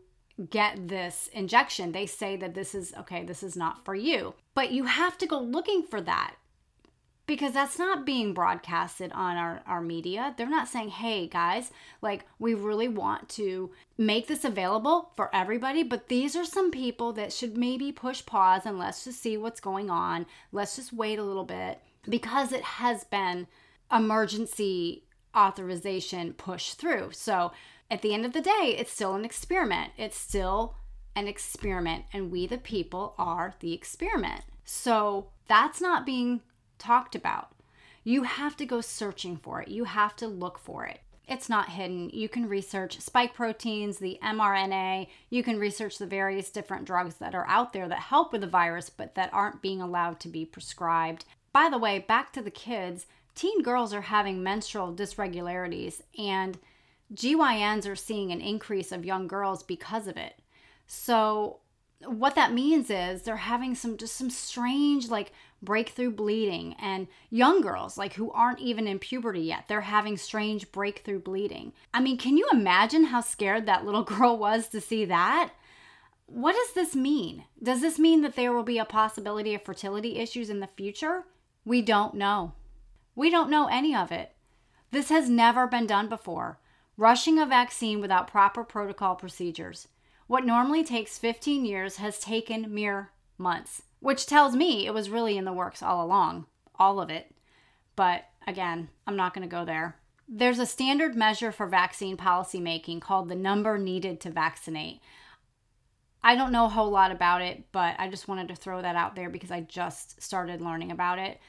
get 0.50 0.88
this 0.88 1.28
injection. 1.32 1.92
They 1.92 2.06
say 2.06 2.36
that 2.36 2.54
this 2.54 2.74
is 2.74 2.92
okay, 3.00 3.24
this 3.24 3.42
is 3.42 3.56
not 3.56 3.84
for 3.84 3.94
you. 3.94 4.34
But 4.54 4.72
you 4.72 4.84
have 4.84 5.16
to 5.18 5.26
go 5.26 5.40
looking 5.40 5.82
for 5.82 6.00
that 6.00 6.34
because 7.26 7.52
that's 7.52 7.78
not 7.78 8.04
being 8.04 8.35
broadcasted 8.35 9.11
on 9.12 9.37
our, 9.37 9.62
our 9.66 9.81
media. 9.81 10.35
They're 10.37 10.49
not 10.49 10.69
saying, 10.69 10.90
hey 10.90 11.26
guys, 11.26 11.71
like 12.02 12.26
we 12.38 12.54
really 12.54 12.88
want 12.88 13.28
to 13.31 13.71
make 13.97 14.26
this 14.26 14.45
available 14.45 15.11
for 15.16 15.35
everybody, 15.35 15.83
but 15.83 16.09
these 16.09 16.37
are 16.37 16.45
some 16.45 16.71
people 16.71 17.12
that 17.14 17.33
should 17.33 17.57
maybe 17.57 17.93
push 17.93 18.25
pause 18.25 18.62
and 18.66 18.78
let's 18.78 19.04
just 19.04 19.23
see 19.23 19.37
what's 19.37 19.61
going 19.61 19.90
on. 19.90 20.26
Let's 20.52 20.76
just 20.76 20.93
wait 20.93 21.19
a 21.19 21.25
little 21.25 21.45
bit 21.45 21.81
because 22.09 22.52
it 22.52 22.62
has 22.62 23.04
been 23.04 23.47
emergency 23.90 25.04
authorization 25.35 26.35
pushed 26.35 26.78
through. 26.78 27.11
So 27.12 27.52
at 27.90 28.02
the 28.02 28.14
end 28.14 28.25
of 28.25 28.33
the 28.33 28.40
day, 28.40 28.76
it's 28.78 28.93
still 28.93 29.14
an 29.14 29.25
experiment. 29.25 29.93
It's 29.97 30.19
still 30.19 30.76
an 31.16 31.28
experiment, 31.28 32.04
and 32.12 32.31
we, 32.31 32.47
the 32.47 32.59
people, 32.59 33.14
are 33.19 33.54
the 33.61 33.73
experiment. 33.73 34.43
So 34.64 35.28
that's 35.47 35.81
not 35.81 36.07
being 36.07 36.40
talked 36.78 37.14
about. 37.14 37.52
You 38.02 38.25
have 38.25 38.57
to 38.59 38.66
go 38.66 38.81
searching 38.81 39.37
for 39.37 39.62
it, 39.62 39.69
you 39.69 39.85
have 39.85 40.16
to 40.16 40.26
look 40.26 40.59
for 40.59 40.85
it. 40.85 41.00
It's 41.26 41.49
not 41.49 41.71
hidden. 41.71 42.11
You 42.11 42.28
can 42.28 42.49
research 42.49 43.00
spike 43.00 43.33
proteins, 43.33 43.99
the 43.99 44.19
mRNA. 44.23 45.07
You 45.31 45.43
can 45.43 45.59
research 45.59 45.97
the 45.97 46.07
various 46.07 46.50
different 46.50 46.85
drugs 46.85 47.14
that 47.16 47.35
are 47.35 47.47
out 47.49 47.73
there 47.73 47.88
that 47.88 47.99
help 47.99 48.31
with 48.31 48.43
the 48.43 48.47
virus, 48.47 48.90
but 48.90 49.14
that 49.14 49.33
aren't 49.33 49.62
being 49.62 49.81
allowed 49.81 50.21
to 50.21 50.28
be 50.28 50.45
prescribed. 50.45 51.25
By 51.52 51.71
the 51.71 51.78
way, 51.78 51.99
back 51.99 52.33
to 52.35 52.43
the 52.43 52.50
kids, 52.50 53.07
teen 53.35 53.62
girls 53.62 53.95
are 53.95 54.02
having 54.02 54.43
menstrual 54.43 54.93
dysregularities, 54.95 56.02
and 56.19 56.59
GYNs 57.14 57.88
are 57.88 57.97
seeing 57.97 58.31
an 58.31 58.40
increase 58.40 58.93
of 58.93 59.04
young 59.04 59.26
girls 59.26 59.62
because 59.62 60.07
of 60.07 60.16
it. 60.16 60.40
So, 60.87 61.61
what 62.04 62.35
that 62.35 62.52
means 62.52 62.90
is 62.90 63.23
they're 63.23 63.37
having 63.37 63.75
some 63.75 63.97
just 63.97 64.16
some 64.16 64.28
strange 64.28 65.09
like 65.09 65.33
breakthrough 65.64 66.11
bleeding. 66.11 66.75
And 66.80 67.09
young 67.30 67.61
girls 67.61 67.99
like 67.99 68.14
who 68.14 68.30
aren't 68.33 68.61
even 68.61 68.87
in 68.87 68.99
puberty 68.99 69.40
yet 69.40 69.64
they're 69.68 69.83
having 69.83 70.16
strange 70.16 70.71
breakthrough 70.73 71.21
bleeding. 71.21 71.73
I 71.92 72.00
mean 72.00 72.18
can 72.18 72.37
you 72.37 72.49
imagine 72.52 73.04
how 73.04 73.21
scared 73.21 73.66
that 73.66 73.85
little 73.85 74.04
girl 74.16 74.37
was 74.37 74.68
to 74.68 74.80
see 74.80 75.04
that? 75.06 75.52
What 76.26 76.54
does 76.54 76.73
this 76.75 76.97
mean? 76.97 77.44
Does 77.62 77.80
this 77.80 77.99
mean 77.99 78.23
that 78.23 78.35
there 78.37 78.52
will 78.52 78.62
be 78.62 78.78
a 78.78 78.85
possibility 78.85 79.54
of 79.54 79.62
fertility 79.62 80.16
issues 80.16 80.49
in 80.49 80.61
the 80.61 80.68
future? 80.68 81.25
We 81.64 81.83
don't 81.83 82.14
know. 82.14 82.52
We 83.14 83.30
don't 83.30 83.50
know 83.50 83.68
any 83.68 83.94
of 83.94 84.11
it. 84.11 84.33
This 84.90 85.11
has 85.11 85.28
never 85.28 85.66
been 85.66 85.87
done 85.87 86.09
before. 86.09 86.59
Rushing 86.97 87.38
a 87.38 87.47
vaccine 87.47 88.00
without 88.00 88.28
proper 88.28 88.64
protocol 88.64 89.16
procedures. 89.16 89.88
What 90.26 90.47
normally 90.47 90.85
takes 90.85 91.18
15 91.18 91.64
years 91.64 91.97
has 91.97 92.18
taken 92.18 92.73
mere 92.73 93.11
months 93.37 93.83
which 94.04 94.26
tells 94.26 94.54
me 94.54 94.87
it 94.87 94.92
was 94.92 95.08
really 95.08 95.38
in 95.38 95.46
the 95.46 95.52
works 95.52 95.82
all 95.82 96.04
along, 96.04 96.44
all 96.78 97.00
of 97.00 97.08
it. 97.08 97.34
But 97.96 98.25
again, 98.46 98.90
I'm 99.06 99.16
not 99.16 99.32
going 99.32 99.49
to 99.49 99.56
go 99.56 99.64
there. 99.64 99.96
There's 100.28 100.58
a 100.58 100.66
standard 100.66 101.16
measure 101.16 101.50
for 101.50 101.66
vaccine 101.66 102.18
policymaking 102.18 103.00
called 103.00 103.30
the 103.30 103.34
number 103.34 103.78
needed 103.78 104.20
to 104.20 104.30
vaccinate. 104.30 105.00
I 106.23 106.34
don't 106.34 106.52
know 106.52 106.66
a 106.66 106.68
whole 106.68 106.90
lot 106.90 107.12
about 107.12 107.40
it, 107.40 107.64
but 107.73 107.94
I 107.99 108.08
just 108.11 108.28
wanted 108.28 108.49
to 108.49 108.54
throw 108.54 108.82
that 108.82 108.94
out 108.94 109.16
there 109.16 109.30
because 109.30 109.50
I 109.50 109.62
just 109.62 110.20
started 110.23 110.61
learning 110.61 110.90
about 110.90 111.18
it. 111.18 111.40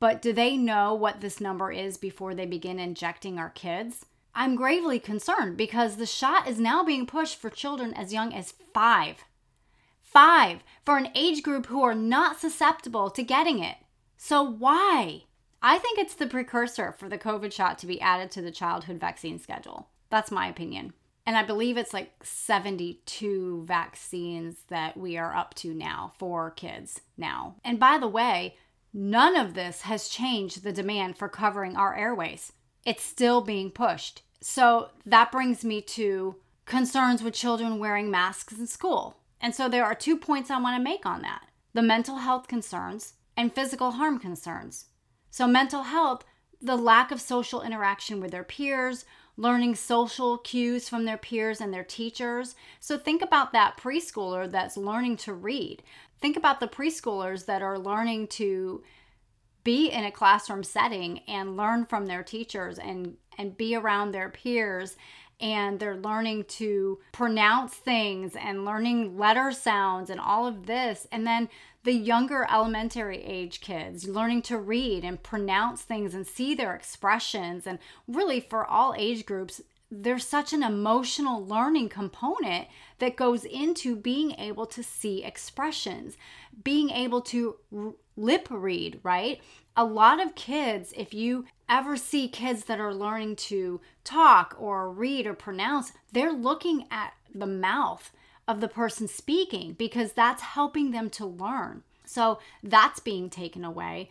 But 0.00 0.20
do 0.20 0.32
they 0.32 0.56
know 0.56 0.94
what 0.94 1.20
this 1.20 1.40
number 1.40 1.70
is 1.70 1.98
before 1.98 2.34
they 2.34 2.46
begin 2.46 2.80
injecting 2.80 3.38
our 3.38 3.50
kids? 3.50 4.06
I'm 4.34 4.56
gravely 4.56 4.98
concerned 4.98 5.56
because 5.56 5.96
the 5.96 6.06
shot 6.06 6.48
is 6.48 6.58
now 6.58 6.82
being 6.82 7.06
pushed 7.06 7.40
for 7.40 7.48
children 7.48 7.94
as 7.94 8.12
young 8.12 8.34
as 8.34 8.54
five. 8.74 9.18
Five, 10.12 10.62
for 10.84 10.98
an 10.98 11.08
age 11.14 11.42
group 11.42 11.66
who 11.66 11.82
are 11.82 11.94
not 11.94 12.38
susceptible 12.38 13.08
to 13.10 13.22
getting 13.22 13.60
it. 13.60 13.76
So 14.18 14.42
why? 14.42 15.22
I 15.62 15.78
think 15.78 15.98
it's 15.98 16.14
the 16.14 16.26
precursor 16.26 16.92
for 16.92 17.08
the 17.08 17.16
COVID 17.16 17.50
shot 17.50 17.78
to 17.78 17.86
be 17.86 18.00
added 18.00 18.30
to 18.32 18.42
the 18.42 18.50
childhood 18.50 19.00
vaccine 19.00 19.38
schedule. 19.38 19.88
That's 20.10 20.30
my 20.30 20.48
opinion. 20.48 20.92
And 21.24 21.36
I 21.36 21.44
believe 21.44 21.78
it's 21.78 21.94
like 21.94 22.12
72 22.22 23.64
vaccines 23.64 24.56
that 24.68 24.98
we 24.98 25.16
are 25.16 25.34
up 25.34 25.54
to 25.54 25.72
now 25.72 26.12
for 26.18 26.50
kids 26.50 27.00
now. 27.16 27.54
And 27.64 27.80
by 27.80 27.96
the 27.96 28.08
way, 28.08 28.56
none 28.92 29.34
of 29.34 29.54
this 29.54 29.82
has 29.82 30.08
changed 30.08 30.62
the 30.62 30.72
demand 30.72 31.16
for 31.16 31.28
covering 31.28 31.76
our 31.76 31.96
airways. 31.96 32.52
It's 32.84 33.02
still 33.02 33.40
being 33.40 33.70
pushed. 33.70 34.22
So 34.42 34.90
that 35.06 35.32
brings 35.32 35.64
me 35.64 35.80
to 35.80 36.36
concerns 36.66 37.22
with 37.22 37.34
children 37.34 37.78
wearing 37.78 38.10
masks 38.10 38.58
in 38.58 38.66
school. 38.66 39.16
And 39.42 39.54
so 39.54 39.68
there 39.68 39.84
are 39.84 39.94
two 39.94 40.16
points 40.16 40.50
I 40.50 40.60
want 40.60 40.76
to 40.76 40.82
make 40.82 41.04
on 41.04 41.20
that 41.22 41.48
the 41.74 41.82
mental 41.82 42.18
health 42.18 42.48
concerns 42.48 43.14
and 43.36 43.52
physical 43.52 43.92
harm 43.92 44.18
concerns. 44.18 44.86
So, 45.30 45.46
mental 45.46 45.84
health, 45.84 46.24
the 46.60 46.76
lack 46.76 47.10
of 47.10 47.20
social 47.20 47.62
interaction 47.62 48.20
with 48.20 48.30
their 48.30 48.44
peers, 48.44 49.04
learning 49.36 49.74
social 49.74 50.36
cues 50.38 50.88
from 50.88 51.06
their 51.06 51.16
peers 51.16 51.60
and 51.60 51.72
their 51.72 51.84
teachers. 51.84 52.54
So, 52.78 52.98
think 52.98 53.22
about 53.22 53.52
that 53.52 53.78
preschooler 53.78 54.50
that's 54.50 54.76
learning 54.76 55.16
to 55.18 55.32
read. 55.32 55.82
Think 56.20 56.36
about 56.36 56.60
the 56.60 56.68
preschoolers 56.68 57.46
that 57.46 57.62
are 57.62 57.78
learning 57.78 58.28
to 58.28 58.82
be 59.64 59.88
in 59.88 60.04
a 60.04 60.10
classroom 60.10 60.62
setting 60.62 61.20
and 61.20 61.56
learn 61.56 61.86
from 61.86 62.06
their 62.06 62.22
teachers 62.22 62.78
and 62.78 63.16
and 63.38 63.56
be 63.56 63.74
around 63.74 64.12
their 64.12 64.28
peers 64.28 64.96
and 65.42 65.80
they're 65.80 65.96
learning 65.96 66.44
to 66.44 67.00
pronounce 67.10 67.74
things 67.74 68.36
and 68.36 68.64
learning 68.64 69.18
letter 69.18 69.50
sounds 69.50 70.08
and 70.08 70.20
all 70.20 70.46
of 70.46 70.66
this. 70.66 71.08
And 71.10 71.26
then 71.26 71.48
the 71.82 71.92
younger 71.92 72.46
elementary 72.48 73.22
age 73.24 73.60
kids 73.60 74.06
learning 74.06 74.42
to 74.42 74.56
read 74.56 75.04
and 75.04 75.20
pronounce 75.20 75.82
things 75.82 76.14
and 76.14 76.24
see 76.24 76.54
their 76.54 76.74
expressions. 76.74 77.66
And 77.66 77.80
really, 78.06 78.38
for 78.38 78.64
all 78.64 78.94
age 78.96 79.26
groups, 79.26 79.60
there's 79.94 80.26
such 80.26 80.54
an 80.54 80.62
emotional 80.62 81.44
learning 81.44 81.90
component 81.90 82.66
that 82.98 83.14
goes 83.14 83.44
into 83.44 83.94
being 83.94 84.32
able 84.38 84.64
to 84.64 84.82
see 84.82 85.22
expressions, 85.22 86.16
being 86.64 86.88
able 86.88 87.20
to 87.20 87.56
r- 87.76 87.92
lip 88.16 88.48
read, 88.50 88.98
right? 89.02 89.42
A 89.76 89.84
lot 89.84 90.24
of 90.24 90.34
kids, 90.34 90.94
if 90.96 91.12
you 91.12 91.44
ever 91.68 91.98
see 91.98 92.26
kids 92.26 92.64
that 92.64 92.80
are 92.80 92.94
learning 92.94 93.36
to 93.36 93.82
talk 94.02 94.56
or 94.58 94.90
read 94.90 95.26
or 95.26 95.34
pronounce, 95.34 95.92
they're 96.10 96.32
looking 96.32 96.86
at 96.90 97.12
the 97.34 97.46
mouth 97.46 98.12
of 98.48 98.62
the 98.62 98.68
person 98.68 99.06
speaking 99.06 99.74
because 99.74 100.12
that's 100.12 100.42
helping 100.42 100.90
them 100.90 101.10
to 101.10 101.26
learn. 101.26 101.82
So 102.06 102.38
that's 102.62 102.98
being 102.98 103.28
taken 103.28 103.62
away. 103.62 104.08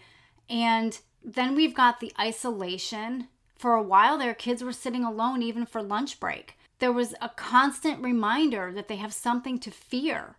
And 0.47 1.00
then 1.23 1.55
we've 1.55 1.75
got 1.75 2.00
the 2.00 2.13
isolation. 2.19 3.29
For 3.62 3.75
a 3.75 3.84
while 3.84 4.18
their 4.18 4.34
kids 4.34 4.63
were 4.63 4.74
sitting 4.74 5.03
alone 5.03 5.44
even 5.44 5.68
for 5.68 5.84
lunch 5.84 6.20
break. 6.20 6.58
there 6.80 6.91
was 6.91 7.13
a 7.22 7.30
constant 7.30 8.01
reminder 8.01 8.72
that 8.74 8.88
they 8.88 8.96
have 8.96 9.13
something 9.13 9.60
to 9.60 9.70
fear. 9.70 10.36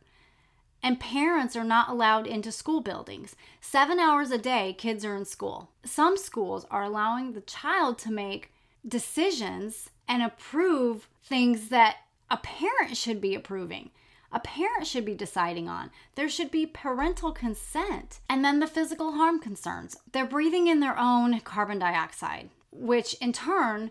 And 0.83 0.99
parents 0.99 1.55
are 1.55 1.62
not 1.62 1.88
allowed 1.88 2.26
into 2.26 2.50
school 2.50 2.81
buildings. 2.81 3.37
Seven 3.61 4.00
hours 4.00 4.33
a 4.33 4.38
day, 4.38 4.75
kids 4.76 5.05
are 5.05 5.14
in 5.14 5.25
school. 5.25 5.71
Some 5.85 6.17
schools 6.17 6.67
are 6.69 6.83
allowing 6.83 7.33
the 7.33 7.43
child 7.43 7.97
to 7.99 8.11
make 8.11 8.50
decisions 8.85 9.91
and 10.09 10.21
approve 10.21 11.07
things 11.23 11.69
that 11.69 11.99
a 12.29 12.38
parent 12.38 12.97
should 12.97 13.21
be 13.21 13.37
approving. 13.37 13.91
A 14.33 14.41
parent 14.41 14.88
should 14.88 15.05
be 15.05 15.14
deciding 15.14 15.69
on. 15.69 15.93
There 16.17 16.29
should 16.29 16.50
be 16.50 16.67
parental 16.67 17.31
consent. 17.31 18.19
And 18.29 18.45
then 18.45 18.59
the 18.59 18.67
physical 18.67 19.12
harm 19.12 19.38
concerns. 19.38 19.97
They're 20.11 20.26
breathing 20.26 20.67
in 20.67 20.81
their 20.81 20.99
own 20.99 21.38
carbon 21.38 21.79
dioxide, 21.79 22.50
which 22.73 23.14
in 23.21 23.33
turn 23.33 23.91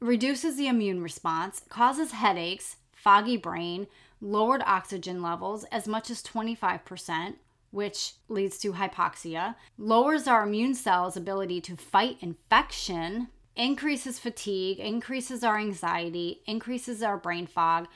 reduces 0.00 0.56
the 0.56 0.68
immune 0.68 1.02
response, 1.02 1.62
causes 1.68 2.12
headaches, 2.12 2.76
foggy 2.92 3.36
brain, 3.36 3.86
lowered 4.20 4.62
oxygen 4.66 5.22
levels 5.22 5.64
as 5.64 5.88
much 5.88 6.10
as 6.10 6.22
25%, 6.22 7.34
which 7.70 8.14
leads 8.28 8.58
to 8.58 8.74
hypoxia, 8.74 9.56
lowers 9.78 10.28
our 10.28 10.44
immune 10.44 10.74
cells' 10.74 11.16
ability 11.16 11.60
to 11.60 11.76
fight 11.76 12.18
infection, 12.20 13.28
increases 13.56 14.18
fatigue, 14.18 14.78
increases 14.78 15.42
our 15.42 15.58
anxiety, 15.58 16.42
increases 16.46 17.02
our 17.02 17.16
brain 17.16 17.46
fog, 17.46 17.86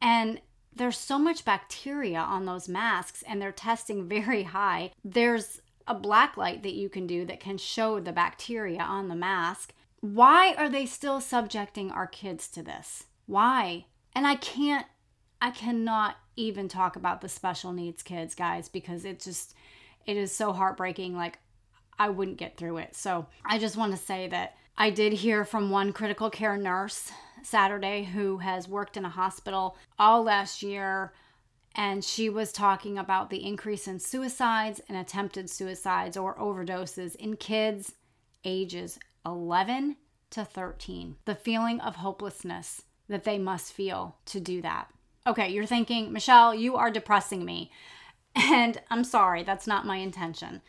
and 0.00 0.40
there's 0.74 0.98
so 0.98 1.18
much 1.18 1.44
bacteria 1.44 2.18
on 2.18 2.46
those 2.46 2.68
masks 2.68 3.22
and 3.26 3.42
they're 3.42 3.52
testing 3.52 4.08
very 4.08 4.44
high. 4.44 4.92
There's 5.04 5.60
a 5.88 5.94
black 5.94 6.36
light 6.36 6.62
that 6.62 6.74
you 6.74 6.88
can 6.88 7.06
do 7.06 7.24
that 7.24 7.40
can 7.40 7.58
show 7.58 7.98
the 7.98 8.12
bacteria 8.12 8.82
on 8.82 9.08
the 9.08 9.16
mask. 9.16 9.72
Why 10.00 10.54
are 10.54 10.68
they 10.68 10.86
still 10.86 11.20
subjecting 11.20 11.90
our 11.90 12.06
kids 12.06 12.48
to 12.50 12.62
this? 12.62 13.04
Why? 13.26 13.86
And 14.14 14.26
I 14.26 14.36
can't 14.36 14.86
I 15.40 15.50
cannot 15.50 16.16
even 16.36 16.68
talk 16.68 16.96
about 16.96 17.20
the 17.20 17.28
special 17.28 17.72
needs 17.72 18.02
kids, 18.02 18.34
guys, 18.34 18.68
because 18.68 19.04
it 19.04 19.20
just 19.20 19.54
it 20.06 20.16
is 20.16 20.34
so 20.34 20.52
heartbreaking 20.52 21.16
like 21.16 21.38
I 21.98 22.10
wouldn't 22.10 22.36
get 22.36 22.56
through 22.56 22.78
it. 22.78 22.94
So, 22.94 23.26
I 23.44 23.58
just 23.58 23.76
want 23.76 23.92
to 23.92 23.98
say 23.98 24.28
that 24.28 24.56
I 24.76 24.90
did 24.90 25.12
hear 25.12 25.44
from 25.44 25.70
one 25.70 25.92
critical 25.92 26.30
care 26.30 26.56
nurse 26.56 27.10
Saturday 27.42 28.04
who 28.04 28.38
has 28.38 28.68
worked 28.68 28.96
in 28.96 29.04
a 29.04 29.10
hospital 29.10 29.76
all 29.98 30.22
last 30.22 30.62
year 30.62 31.12
and 31.78 32.04
she 32.04 32.28
was 32.28 32.50
talking 32.50 32.98
about 32.98 33.30
the 33.30 33.46
increase 33.46 33.86
in 33.86 34.00
suicides 34.00 34.80
and 34.88 34.98
attempted 34.98 35.48
suicides 35.48 36.16
or 36.16 36.34
overdoses 36.34 37.14
in 37.14 37.36
kids 37.36 37.92
ages 38.44 38.98
11 39.24 39.96
to 40.30 40.44
13. 40.44 41.14
The 41.24 41.36
feeling 41.36 41.80
of 41.80 41.96
hopelessness 41.96 42.82
that 43.08 43.22
they 43.22 43.38
must 43.38 43.72
feel 43.72 44.16
to 44.26 44.40
do 44.40 44.60
that. 44.62 44.90
Okay, 45.24 45.50
you're 45.50 45.66
thinking, 45.66 46.12
Michelle, 46.12 46.52
you 46.52 46.74
are 46.74 46.90
depressing 46.90 47.44
me. 47.44 47.70
And 48.36 48.80
I'm 48.90 49.04
sorry, 49.04 49.42
that's 49.42 49.66
not 49.66 49.86
my 49.86 49.96
intention. 49.96 50.60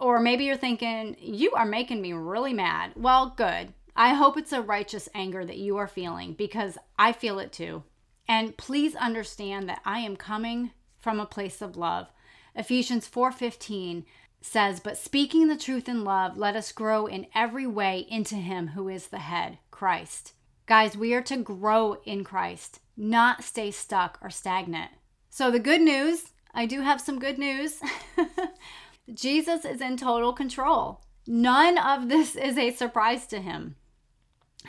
Or 0.00 0.18
maybe 0.20 0.44
you're 0.44 0.56
thinking, 0.56 1.16
you 1.18 1.52
are 1.52 1.64
making 1.64 2.02
me 2.02 2.12
really 2.12 2.52
mad. 2.52 2.92
Well, 2.96 3.34
good. 3.36 3.72
I 3.96 4.14
hope 4.14 4.36
it's 4.36 4.52
a 4.52 4.60
righteous 4.60 5.08
anger 5.14 5.44
that 5.44 5.56
you 5.58 5.76
are 5.76 5.86
feeling 5.86 6.34
because 6.34 6.76
I 6.98 7.12
feel 7.12 7.38
it 7.38 7.52
too. 7.52 7.82
And 8.28 8.56
please 8.56 8.94
understand 8.94 9.68
that 9.68 9.80
I 9.84 10.00
am 10.00 10.16
coming 10.16 10.72
from 10.98 11.18
a 11.18 11.26
place 11.26 11.62
of 11.62 11.76
love. 11.76 12.08
Ephesians 12.54 13.06
4:15 13.06 14.04
says, 14.40 14.80
"But 14.80 14.98
speaking 14.98 15.48
the 15.48 15.56
truth 15.56 15.88
in 15.88 16.04
love, 16.04 16.36
let 16.36 16.54
us 16.54 16.70
grow 16.70 17.06
in 17.06 17.26
every 17.34 17.66
way 17.66 18.06
into 18.08 18.36
him 18.36 18.68
who 18.68 18.88
is 18.88 19.08
the 19.08 19.20
head, 19.20 19.58
Christ." 19.70 20.34
Guys, 20.66 20.96
we 20.96 21.14
are 21.14 21.22
to 21.22 21.38
grow 21.38 21.94
in 22.04 22.22
Christ, 22.24 22.80
not 22.96 23.42
stay 23.42 23.70
stuck 23.70 24.18
or 24.20 24.28
stagnant. 24.28 24.90
So 25.30 25.50
the 25.50 25.58
good 25.58 25.80
news, 25.80 26.32
I 26.52 26.66
do 26.66 26.82
have 26.82 27.00
some 27.00 27.18
good 27.18 27.38
news. 27.38 27.80
Jesus 29.14 29.64
is 29.64 29.80
in 29.80 29.96
total 29.96 30.32
control. 30.32 31.00
None 31.26 31.78
of 31.78 32.08
this 32.08 32.36
is 32.36 32.58
a 32.58 32.72
surprise 32.72 33.26
to 33.28 33.40
him. 33.40 33.76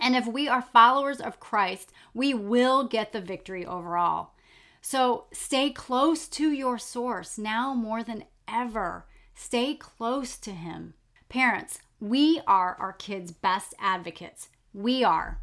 And 0.01 0.15
if 0.15 0.27
we 0.27 0.47
are 0.47 0.61
followers 0.61 1.19
of 1.19 1.39
Christ, 1.39 1.91
we 2.13 2.33
will 2.33 2.87
get 2.87 3.11
the 3.11 3.21
victory 3.21 3.65
overall. 3.65 4.31
So 4.81 5.25
stay 5.31 5.71
close 5.71 6.27
to 6.29 6.51
your 6.51 6.77
source 6.77 7.37
now 7.37 7.73
more 7.73 8.03
than 8.03 8.25
ever. 8.47 9.05
Stay 9.35 9.75
close 9.75 10.37
to 10.37 10.51
Him. 10.51 10.93
Parents, 11.27 11.79
we 11.99 12.41
are 12.47 12.75
our 12.79 12.93
kids' 12.93 13.31
best 13.31 13.73
advocates. 13.79 14.49
We 14.73 15.03
are. 15.03 15.39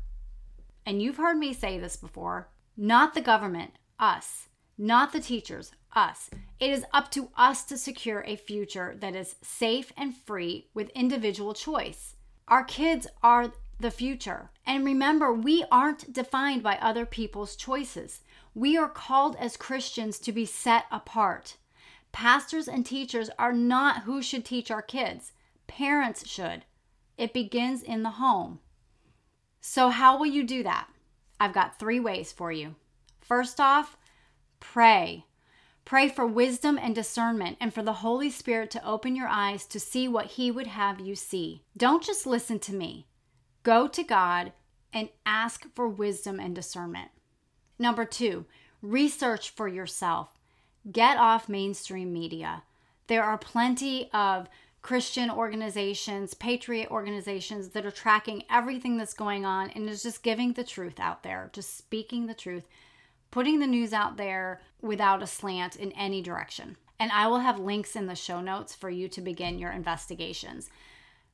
And 0.85 1.03
you've 1.03 1.17
heard 1.17 1.37
me 1.37 1.53
say 1.53 1.79
this 1.79 1.97
before 1.97 2.49
not 2.77 3.15
the 3.15 3.21
government, 3.21 3.73
us. 3.99 4.49
Not 4.79 5.13
the 5.13 5.21
teachers, 5.21 5.73
us. 5.95 6.29
It 6.61 6.71
is 6.71 6.85
up 6.93 7.11
to 7.13 7.31
us 7.37 7.65
to 7.65 7.79
secure 7.79 8.23
a 8.27 8.37
future 8.37 8.95
that 9.01 9.17
is 9.17 9.37
safe 9.41 9.93
and 9.97 10.15
free 10.15 10.69
with 10.75 10.91
individual 10.91 11.55
choice. 11.55 12.17
Our 12.49 12.63
kids 12.63 13.07
are 13.23 13.53
the 13.79 13.91
future. 13.91 14.51
And 14.67 14.85
remember, 14.85 15.33
we 15.33 15.65
aren't 15.71 16.13
defined 16.13 16.63
by 16.63 16.77
other 16.77 17.07
people's 17.07 17.57
choices. 17.57 18.21
We 18.55 18.77
are 18.77 18.89
called 18.89 19.37
as 19.37 19.57
Christians 19.57 20.19
to 20.21 20.33
be 20.33 20.47
set 20.47 20.87
apart. 20.91 21.57
Pastors 22.13 22.69
and 22.69 22.87
teachers 22.87 23.29
are 23.39 23.53
not 23.53 24.05
who 24.05 24.23
should 24.23 24.45
teach 24.45 24.71
our 24.71 24.83
kids, 24.83 25.33
parents 25.67 26.27
should. 26.27 26.65
It 27.19 27.35
begins 27.35 27.83
in 27.83 28.03
the 28.03 28.11
home. 28.11 28.61
So, 29.61 29.91
how 29.91 30.17
will 30.17 30.27
you 30.27 30.45
do 30.45 30.63
that? 30.63 30.89
I've 31.39 31.53
got 31.53 31.79
three 31.79 32.01
ways 32.01 32.33
for 32.33 32.51
you. 32.51 32.77
First 33.21 33.61
off, 33.61 33.97
pray. 34.61 35.27
Pray 35.85 36.09
for 36.09 36.27
wisdom 36.27 36.79
and 36.81 36.95
discernment 36.95 37.59
and 37.61 37.75
for 37.75 37.83
the 37.83 37.95
Holy 37.95 38.31
Spirit 38.31 38.71
to 38.73 38.87
open 38.87 39.15
your 39.15 39.29
eyes 39.29 39.67
to 39.67 39.79
see 39.79 40.09
what 40.09 40.27
He 40.27 40.51
would 40.51 40.67
have 40.67 41.01
you 41.01 41.15
see. 41.15 41.63
Don't 41.77 42.03
just 42.03 42.27
listen 42.27 42.59
to 42.61 42.75
me. 42.75 43.07
Go 43.67 43.89
to 43.89 44.05
God 44.05 44.53
and 44.93 45.09
ask 45.27 45.67
for 45.75 45.89
wisdom 45.89 46.39
and 46.39 46.55
discernment. 46.55 47.11
Number 47.81 48.05
two, 48.05 48.45
research 48.81 49.51
for 49.51 49.67
yourself. 49.67 50.39
Get 50.93 51.19
off 51.19 51.49
mainstream 51.49 52.13
media. 52.13 52.63
There 53.09 53.25
are 53.25 53.37
plenty 53.37 54.09
of 54.13 54.49
Christian 54.83 55.33
organizations, 55.33 56.33
patriot 56.33 56.93
organizations 56.93 57.71
that 57.71 57.85
are 57.85 57.91
tracking 57.91 58.45
everything 58.49 58.99
that's 58.99 59.15
going 59.15 59.45
on 59.45 59.71
and 59.71 59.91
is 59.91 60.05
just 60.05 60.23
giving 60.23 60.53
the 60.53 60.63
truth 60.63 61.01
out 61.01 61.25
there, 61.25 61.51
just 61.53 61.77
speaking 61.77 62.27
the 62.27 62.35
truth, 62.35 62.69
putting 63.33 63.59
the 63.59 63.67
news 63.67 63.93
out 63.93 64.17
there 64.17 64.61
without 64.81 65.25
a 65.25 65.27
slant 65.27 65.75
in 65.75 65.91
any 65.91 66.23
direction. 66.23 66.77
And 67.01 67.11
I 67.11 67.27
will 67.27 67.41
have 67.41 67.59
links 67.59 67.97
in 67.97 68.07
the 68.07 68.15
show 68.15 68.41
notes 68.41 68.77
for 68.77 68.91
you 68.91 69.09
to 69.09 69.21
begin 69.21 69.59
your 69.59 69.73
investigations. 69.73 70.71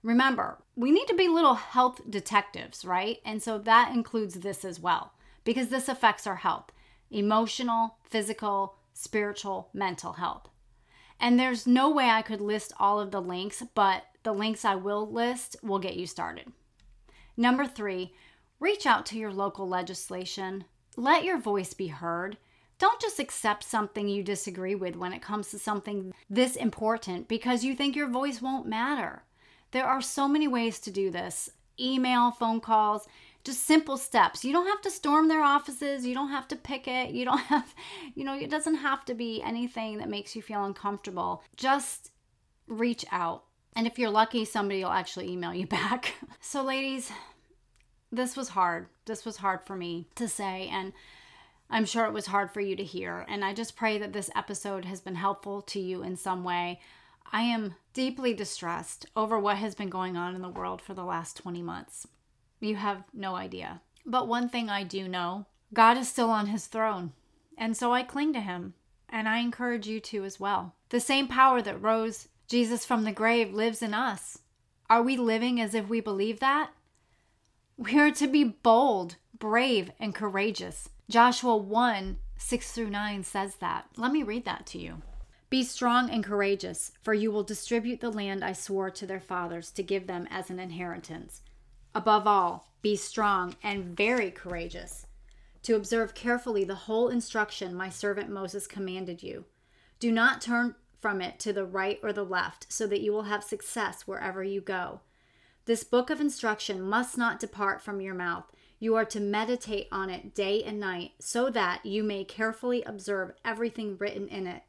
Remember, 0.03 0.59
we 0.75 0.91
need 0.91 1.07
to 1.07 1.15
be 1.15 1.29
little 1.29 1.55
health 1.55 2.01
detectives, 2.11 2.85
right? 2.85 3.19
And 3.25 3.43
so 3.43 3.59
that 3.59 3.93
includes 3.95 4.35
this 4.35 4.65
as 4.65 4.81
well, 4.81 5.12
because 5.45 5.69
this 5.69 5.88
affects 5.88 6.27
our 6.27 6.37
health 6.37 6.73
emotional, 7.11 7.97
physical, 8.09 8.77
spiritual, 8.95 9.69
mental 9.75 10.15
health. 10.15 10.49
And 11.21 11.38
there's 11.38 11.67
no 11.67 11.91
way 11.91 12.09
I 12.09 12.23
could 12.23 12.41
list 12.41 12.73
all 12.81 12.99
of 12.99 13.11
the 13.11 13.21
links, 13.21 13.62
but 13.75 14.05
the 14.23 14.33
links 14.33 14.65
I 14.65 14.77
will 14.77 15.07
list 15.07 15.57
will 15.62 15.79
get 15.79 15.95
you 15.95 16.07
started. 16.07 16.51
Number 17.37 17.67
three, 17.67 18.15
reach 18.59 18.87
out 18.87 19.05
to 19.07 19.19
your 19.19 19.33
local 19.33 19.69
legislation. 19.69 20.65
Let 20.97 21.23
your 21.23 21.38
voice 21.38 21.75
be 21.75 21.88
heard. 21.88 22.38
Don't 22.79 23.01
just 23.01 23.21
accept 23.21 23.62
something 23.62 24.09
you 24.09 24.23
disagree 24.23 24.75
with 24.75 24.97
when 24.97 25.12
it 25.12 25.23
comes 25.23 25.51
to 25.51 25.59
something 25.59 26.12
this 26.29 26.57
important 26.57 27.29
because 27.29 27.62
you 27.62 27.75
think 27.75 27.95
your 27.95 28.09
voice 28.09 28.43
won't 28.43 28.67
matter. 28.67 29.23
There 29.73 29.87
are 29.87 30.01
so 30.01 30.29
many 30.29 30.49
ways 30.49 30.79
to 30.81 30.91
do 30.91 31.11
this 31.11 31.51
email, 31.81 32.31
phone 32.31 32.61
calls, 32.61 33.09
just 33.45 33.65
simple 33.65 33.97
steps. 33.97 34.45
You 34.45 34.53
don't 34.53 34.67
have 34.67 34.81
to 34.83 34.91
storm 34.91 35.29
their 35.29 35.43
offices. 35.43 36.07
You 36.07 36.15
don't 36.15 36.31
have 36.31 36.47
to 36.49 36.57
picket. 36.57 37.11
You 37.11 37.25
don't 37.25 37.39
have, 37.49 37.75
you 38.15 38.25
know, 38.25 38.37
it 38.39 38.51
doesn't 38.51 38.77
have 38.77 39.05
to 39.07 39.15
be 39.15 39.43
anything 39.43 39.99
that 39.99 40.09
makes 40.09 40.37
you 40.37 40.43
feel 40.43 40.65
uncomfortable. 40.65 41.43
Just 41.57 42.13
reach 42.69 43.05
out. 43.11 43.45
And 43.75 43.87
if 43.87 43.99
you're 43.99 44.11
lucky, 44.11 44.45
somebody 44.45 44.85
will 44.85 44.93
actually 44.93 45.31
email 45.31 45.55
you 45.55 45.67
back. 45.79 46.15
So, 46.41 46.63
ladies, 46.63 47.11
this 48.11 48.37
was 48.37 48.51
hard. 48.51 48.87
This 49.07 49.25
was 49.25 49.39
hard 49.39 49.61
for 49.67 49.75
me 49.75 50.07
to 50.17 50.29
say. 50.29 50.69
And 50.71 50.93
I'm 51.71 51.87
sure 51.87 52.05
it 52.05 52.13
was 52.13 52.27
hard 52.27 52.53
for 52.53 52.61
you 52.61 52.77
to 52.77 52.85
hear. 52.85 53.25
And 53.29 53.45
I 53.45 53.55
just 53.55 53.77
pray 53.77 53.99
that 53.99 54.13
this 54.13 54.31
episode 54.37 54.85
has 54.85 55.01
been 55.01 55.15
helpful 55.15 55.63
to 55.63 55.81
you 55.81 56.03
in 56.03 56.17
some 56.17 56.45
way. 56.45 56.81
I 57.31 57.43
am 57.43 57.75
deeply 57.95 58.35
distressed 58.35 59.07
over 59.15 59.39
what 59.39 59.59
has 59.59 59.75
been 59.75 59.91
going 59.91 60.17
on 60.17 60.35
in 60.35 60.43
the 60.43 60.49
world 60.49 60.81
for 60.81 60.95
the 60.95 61.05
last 61.05 61.37
20 61.37 61.63
months. 61.63 62.07
You 62.61 62.77
have 62.77 63.05
no 63.13 63.35
idea. 63.35 63.81
But 64.07 64.29
one 64.29 64.49
thing 64.49 64.69
I 64.69 64.85
do 64.85 65.09
know 65.09 65.47
God 65.73 65.97
is 65.97 66.09
still 66.09 66.31
on 66.31 66.47
his 66.47 66.67
throne. 66.67 67.13
And 67.57 67.77
so 67.77 67.93
I 67.93 68.03
cling 68.03 68.33
to 68.35 68.41
him. 68.41 68.75
And 69.09 69.29
I 69.29 69.39
encourage 69.39 69.87
you 69.87 70.01
to 70.01 70.25
as 70.25 70.41
well. 70.41 70.75
The 70.89 71.01
same 71.01 71.29
power 71.29 71.61
that 71.63 71.81
rose 71.81 72.29
Jesus 72.49 72.85
from 72.85 73.05
the 73.05 73.13
grave 73.13 73.53
lives 73.53 73.83
in 73.83 73.95
us. 73.95 74.39
Are 74.89 75.03
we 75.03 75.17
living 75.17 75.61
as 75.61 75.75
if 75.75 75.89
we 75.89 76.01
believe 76.01 76.41
that? 76.41 76.71
We 77.77 77.99
are 77.99 78.11
to 78.13 78.27
be 78.27 78.45
bold, 78.45 79.17
brave, 79.39 79.91
and 79.99 80.15
courageous. 80.15 80.89
Joshua 81.09 81.57
1 81.57 82.19
6 82.37 82.73
through 82.73 82.91
9 82.91 83.23
says 83.23 83.57
that. 83.57 83.87
Let 83.97 84.13
me 84.13 84.23
read 84.23 84.45
that 84.45 84.67
to 84.67 84.79
you. 84.79 85.03
Be 85.53 85.62
strong 85.62 86.09
and 86.09 86.25
courageous, 86.25 86.93
for 87.03 87.12
you 87.12 87.31
will 87.31 87.43
distribute 87.43 88.01
the 88.01 88.09
land 88.09 88.43
I 88.43 88.55
swore 88.55 88.91
to 88.93 89.07
their 89.07 89.21
fathers 89.21 89.71
to 89.73 89.83
give 89.83 90.07
them 90.07 90.27
as 90.31 90.49
an 90.49 90.59
inheritance. 90.59 91.43
Above 91.95 92.27
all, 92.27 92.73
be 92.81 92.97
strong 92.97 93.57
and 93.62 93.95
very 93.95 94.31
courageous, 94.31 95.07
to 95.65 95.75
observe 95.77 96.15
carefully 96.15 96.65
the 96.65 96.75
whole 96.75 97.09
instruction 97.09 97.75
my 97.75 97.91
servant 97.91 98.31
Moses 98.31 98.67
commanded 98.67 99.23
you. 99.23 99.45
Do 99.99 100.11
not 100.11 100.41
turn 100.41 100.75
from 100.99 101.21
it 101.21 101.38
to 101.41 101.53
the 101.53 101.67
right 101.67 102.01
or 102.03 102.15
the 102.15 102.25
left, 102.25 102.73
so 102.73 102.87
that 102.87 103.03
you 103.03 103.12
will 103.12 103.25
have 103.25 103.45
success 103.45 104.07
wherever 104.07 104.43
you 104.43 104.62
go. 104.62 105.01
This 105.67 105.85
book 105.85 106.09
of 106.09 106.19
instruction 106.19 106.81
must 106.81 107.19
not 107.19 107.38
depart 107.38 107.83
from 107.83 108.01
your 108.01 108.15
mouth. 108.15 108.51
You 108.79 108.95
are 108.95 109.05
to 109.05 109.21
meditate 109.21 109.88
on 109.93 110.09
it 110.09 110.35
day 110.35 110.62
and 110.62 110.81
night, 110.81 111.11
so 111.19 111.51
that 111.51 111.85
you 111.85 112.03
may 112.03 112.25
carefully 112.25 112.83
observe 112.85 113.35
everything 113.45 113.99
written 113.99 114.29
in 114.29 114.47
it 114.47 114.62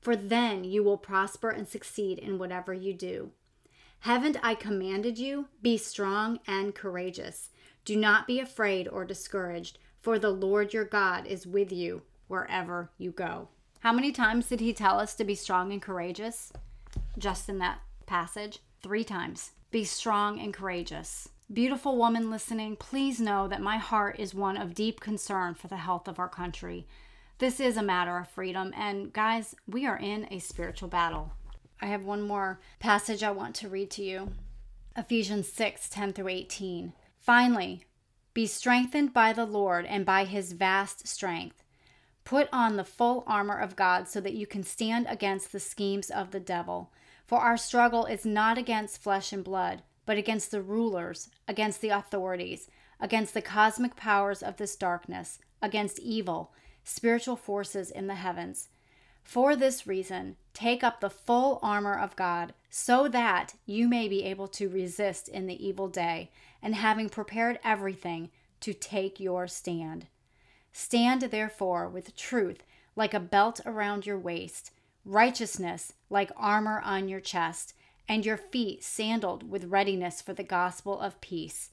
for 0.00 0.16
then 0.16 0.64
you 0.64 0.82
will 0.82 0.98
prosper 0.98 1.50
and 1.50 1.68
succeed 1.68 2.18
in 2.18 2.38
whatever 2.38 2.72
you 2.72 2.92
do. 2.94 3.30
Haven't 4.00 4.36
I 4.42 4.54
commanded 4.54 5.18
you? 5.18 5.48
Be 5.60 5.76
strong 5.76 6.38
and 6.46 6.74
courageous. 6.74 7.50
Do 7.84 7.96
not 7.96 8.26
be 8.26 8.38
afraid 8.38 8.86
or 8.86 9.04
discouraged, 9.04 9.78
for 10.00 10.18
the 10.18 10.30
Lord 10.30 10.72
your 10.72 10.84
God 10.84 11.26
is 11.26 11.46
with 11.46 11.72
you 11.72 12.02
wherever 12.28 12.90
you 12.98 13.10
go. 13.10 13.48
How 13.80 13.92
many 13.92 14.12
times 14.12 14.46
did 14.46 14.60
he 14.60 14.72
tell 14.72 14.98
us 14.98 15.14
to 15.14 15.24
be 15.24 15.34
strong 15.34 15.72
and 15.72 15.82
courageous? 15.82 16.52
Just 17.16 17.48
in 17.48 17.58
that 17.58 17.80
passage, 18.06 18.60
three 18.82 19.04
times. 19.04 19.52
Be 19.70 19.84
strong 19.84 20.40
and 20.40 20.54
courageous. 20.54 21.28
Beautiful 21.52 21.96
woman 21.96 22.30
listening, 22.30 22.76
please 22.76 23.20
know 23.20 23.48
that 23.48 23.62
my 23.62 23.78
heart 23.78 24.18
is 24.18 24.34
one 24.34 24.56
of 24.56 24.74
deep 24.74 25.00
concern 25.00 25.54
for 25.54 25.68
the 25.68 25.76
health 25.76 26.06
of 26.06 26.18
our 26.18 26.28
country. 26.28 26.86
This 27.38 27.60
is 27.60 27.76
a 27.76 27.82
matter 27.84 28.18
of 28.18 28.28
freedom. 28.28 28.74
And 28.76 29.12
guys, 29.12 29.54
we 29.68 29.86
are 29.86 29.96
in 29.96 30.26
a 30.28 30.40
spiritual 30.40 30.88
battle. 30.88 31.32
I 31.80 31.86
have 31.86 32.02
one 32.02 32.22
more 32.22 32.58
passage 32.80 33.22
I 33.22 33.30
want 33.30 33.54
to 33.56 33.68
read 33.68 33.90
to 33.92 34.02
you 34.02 34.32
Ephesians 34.96 35.46
6 35.52 35.88
10 35.88 36.12
through 36.14 36.28
18. 36.28 36.92
Finally, 37.16 37.84
be 38.34 38.44
strengthened 38.44 39.14
by 39.14 39.32
the 39.32 39.44
Lord 39.44 39.86
and 39.86 40.04
by 40.04 40.24
his 40.24 40.50
vast 40.50 41.06
strength. 41.06 41.62
Put 42.24 42.48
on 42.52 42.76
the 42.76 42.84
full 42.84 43.22
armor 43.24 43.56
of 43.56 43.76
God 43.76 44.08
so 44.08 44.20
that 44.20 44.34
you 44.34 44.46
can 44.46 44.64
stand 44.64 45.06
against 45.08 45.52
the 45.52 45.60
schemes 45.60 46.10
of 46.10 46.32
the 46.32 46.40
devil. 46.40 46.90
For 47.24 47.38
our 47.38 47.56
struggle 47.56 48.04
is 48.04 48.26
not 48.26 48.58
against 48.58 49.00
flesh 49.00 49.32
and 49.32 49.44
blood, 49.44 49.82
but 50.06 50.18
against 50.18 50.50
the 50.50 50.60
rulers, 50.60 51.28
against 51.46 51.82
the 51.82 51.90
authorities, 51.90 52.68
against 52.98 53.32
the 53.32 53.42
cosmic 53.42 53.94
powers 53.94 54.42
of 54.42 54.56
this 54.56 54.74
darkness, 54.74 55.38
against 55.62 56.00
evil 56.00 56.52
spiritual 56.88 57.36
forces 57.36 57.90
in 57.90 58.06
the 58.06 58.14
heavens. 58.14 58.68
For 59.22 59.54
this 59.54 59.86
reason, 59.86 60.36
take 60.54 60.82
up 60.82 61.00
the 61.00 61.10
full 61.10 61.58
armor 61.62 61.94
of 61.94 62.16
God, 62.16 62.54
so 62.70 63.08
that 63.08 63.54
you 63.66 63.88
may 63.88 64.08
be 64.08 64.24
able 64.24 64.48
to 64.48 64.68
resist 64.68 65.28
in 65.28 65.46
the 65.46 65.66
evil 65.66 65.88
day, 65.88 66.30
and 66.62 66.74
having 66.74 67.08
prepared 67.08 67.58
everything, 67.62 68.30
to 68.60 68.72
take 68.72 69.20
your 69.20 69.46
stand. 69.46 70.06
Stand 70.72 71.22
therefore 71.22 71.88
with 71.88 72.16
truth 72.16 72.64
like 72.96 73.14
a 73.14 73.20
belt 73.20 73.60
around 73.66 74.06
your 74.06 74.18
waist, 74.18 74.72
righteousness 75.04 75.92
like 76.10 76.32
armor 76.36 76.80
on 76.84 77.08
your 77.08 77.20
chest, 77.20 77.74
and 78.08 78.24
your 78.24 78.38
feet 78.38 78.82
sandaled 78.82 79.48
with 79.48 79.66
readiness 79.66 80.22
for 80.22 80.32
the 80.32 80.42
gospel 80.42 80.98
of 80.98 81.20
peace. 81.20 81.70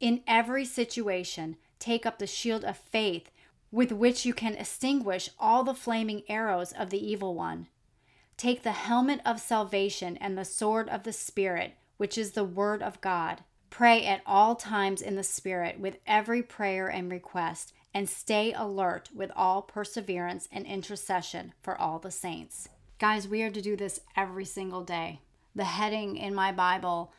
In 0.00 0.22
every 0.26 0.64
situation, 0.64 1.56
take 1.78 2.04
up 2.04 2.18
the 2.18 2.26
shield 2.26 2.64
of 2.64 2.76
faith 2.76 3.30
with 3.74 3.90
which 3.90 4.24
you 4.24 4.32
can 4.32 4.54
extinguish 4.54 5.28
all 5.36 5.64
the 5.64 5.74
flaming 5.74 6.22
arrows 6.28 6.70
of 6.70 6.90
the 6.90 7.10
evil 7.10 7.34
one. 7.34 7.66
Take 8.36 8.62
the 8.62 8.70
helmet 8.70 9.20
of 9.26 9.40
salvation 9.40 10.16
and 10.18 10.38
the 10.38 10.44
sword 10.44 10.88
of 10.88 11.02
the 11.02 11.12
Spirit, 11.12 11.74
which 11.96 12.16
is 12.16 12.32
the 12.32 12.44
Word 12.44 12.84
of 12.84 13.00
God. 13.00 13.42
Pray 13.70 14.06
at 14.06 14.22
all 14.24 14.54
times 14.54 15.02
in 15.02 15.16
the 15.16 15.24
Spirit 15.24 15.80
with 15.80 15.96
every 16.06 16.40
prayer 16.40 16.86
and 16.86 17.10
request, 17.10 17.72
and 17.92 18.08
stay 18.08 18.52
alert 18.52 19.08
with 19.12 19.32
all 19.34 19.60
perseverance 19.62 20.48
and 20.52 20.66
intercession 20.66 21.52
for 21.60 21.76
all 21.76 21.98
the 21.98 22.12
saints. 22.12 22.68
Guys, 23.00 23.26
we 23.26 23.42
are 23.42 23.50
to 23.50 23.60
do 23.60 23.74
this 23.76 23.98
every 24.16 24.44
single 24.44 24.84
day. 24.84 25.20
The 25.56 25.64
heading 25.64 26.16
in 26.16 26.32
my 26.32 26.52
Bible 26.52 27.12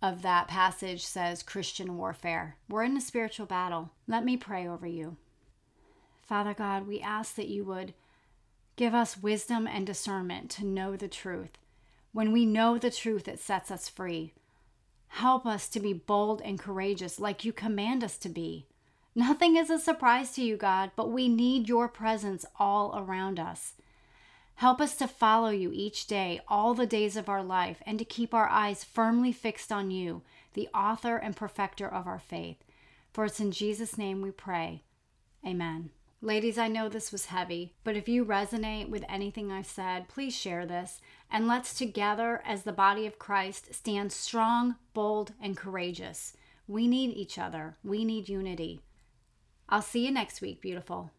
of 0.00 0.22
that 0.22 0.48
passage 0.48 1.04
says 1.04 1.42
Christian 1.42 1.98
warfare. 1.98 2.56
We're 2.66 2.84
in 2.84 2.96
a 2.96 3.00
spiritual 3.02 3.44
battle. 3.44 3.90
Let 4.06 4.24
me 4.24 4.38
pray 4.38 4.66
over 4.66 4.86
you. 4.86 5.18
Father 6.28 6.52
God, 6.52 6.86
we 6.86 7.00
ask 7.00 7.36
that 7.36 7.48
you 7.48 7.64
would 7.64 7.94
give 8.76 8.94
us 8.94 9.16
wisdom 9.16 9.66
and 9.66 9.86
discernment 9.86 10.50
to 10.50 10.66
know 10.66 10.94
the 10.94 11.08
truth. 11.08 11.52
When 12.12 12.32
we 12.32 12.44
know 12.44 12.76
the 12.76 12.90
truth, 12.90 13.26
it 13.26 13.40
sets 13.40 13.70
us 13.70 13.88
free. 13.88 14.34
Help 15.08 15.46
us 15.46 15.70
to 15.70 15.80
be 15.80 15.94
bold 15.94 16.42
and 16.42 16.58
courageous 16.58 17.18
like 17.18 17.46
you 17.46 17.52
command 17.54 18.04
us 18.04 18.18
to 18.18 18.28
be. 18.28 18.66
Nothing 19.14 19.56
is 19.56 19.70
a 19.70 19.78
surprise 19.78 20.32
to 20.32 20.42
you, 20.42 20.58
God, 20.58 20.90
but 20.96 21.10
we 21.10 21.28
need 21.28 21.66
your 21.66 21.88
presence 21.88 22.44
all 22.58 22.94
around 22.94 23.40
us. 23.40 23.72
Help 24.56 24.82
us 24.82 24.96
to 24.96 25.08
follow 25.08 25.48
you 25.48 25.70
each 25.72 26.06
day, 26.06 26.40
all 26.46 26.74
the 26.74 26.86
days 26.86 27.16
of 27.16 27.30
our 27.30 27.42
life, 27.42 27.82
and 27.86 27.98
to 27.98 28.04
keep 28.04 28.34
our 28.34 28.48
eyes 28.50 28.84
firmly 28.84 29.32
fixed 29.32 29.72
on 29.72 29.90
you, 29.90 30.20
the 30.52 30.68
author 30.74 31.16
and 31.16 31.34
perfecter 31.34 31.88
of 31.88 32.06
our 32.06 32.18
faith. 32.18 32.62
For 33.14 33.24
it's 33.24 33.40
in 33.40 33.50
Jesus' 33.50 33.96
name 33.96 34.20
we 34.20 34.30
pray. 34.30 34.82
Amen. 35.46 35.90
Ladies, 36.20 36.58
I 36.58 36.66
know 36.66 36.88
this 36.88 37.12
was 37.12 37.26
heavy, 37.26 37.74
but 37.84 37.94
if 37.94 38.08
you 38.08 38.24
resonate 38.24 38.88
with 38.88 39.04
anything 39.08 39.52
I 39.52 39.62
said, 39.62 40.08
please 40.08 40.34
share 40.34 40.66
this 40.66 41.00
and 41.30 41.46
let's 41.46 41.72
together, 41.72 42.42
as 42.44 42.64
the 42.64 42.72
body 42.72 43.06
of 43.06 43.20
Christ, 43.20 43.72
stand 43.72 44.10
strong, 44.10 44.74
bold, 44.94 45.32
and 45.40 45.56
courageous. 45.56 46.36
We 46.66 46.88
need 46.88 47.16
each 47.16 47.38
other, 47.38 47.76
we 47.84 48.04
need 48.04 48.28
unity. 48.28 48.80
I'll 49.68 49.80
see 49.80 50.06
you 50.06 50.10
next 50.10 50.40
week, 50.40 50.60
beautiful. 50.60 51.12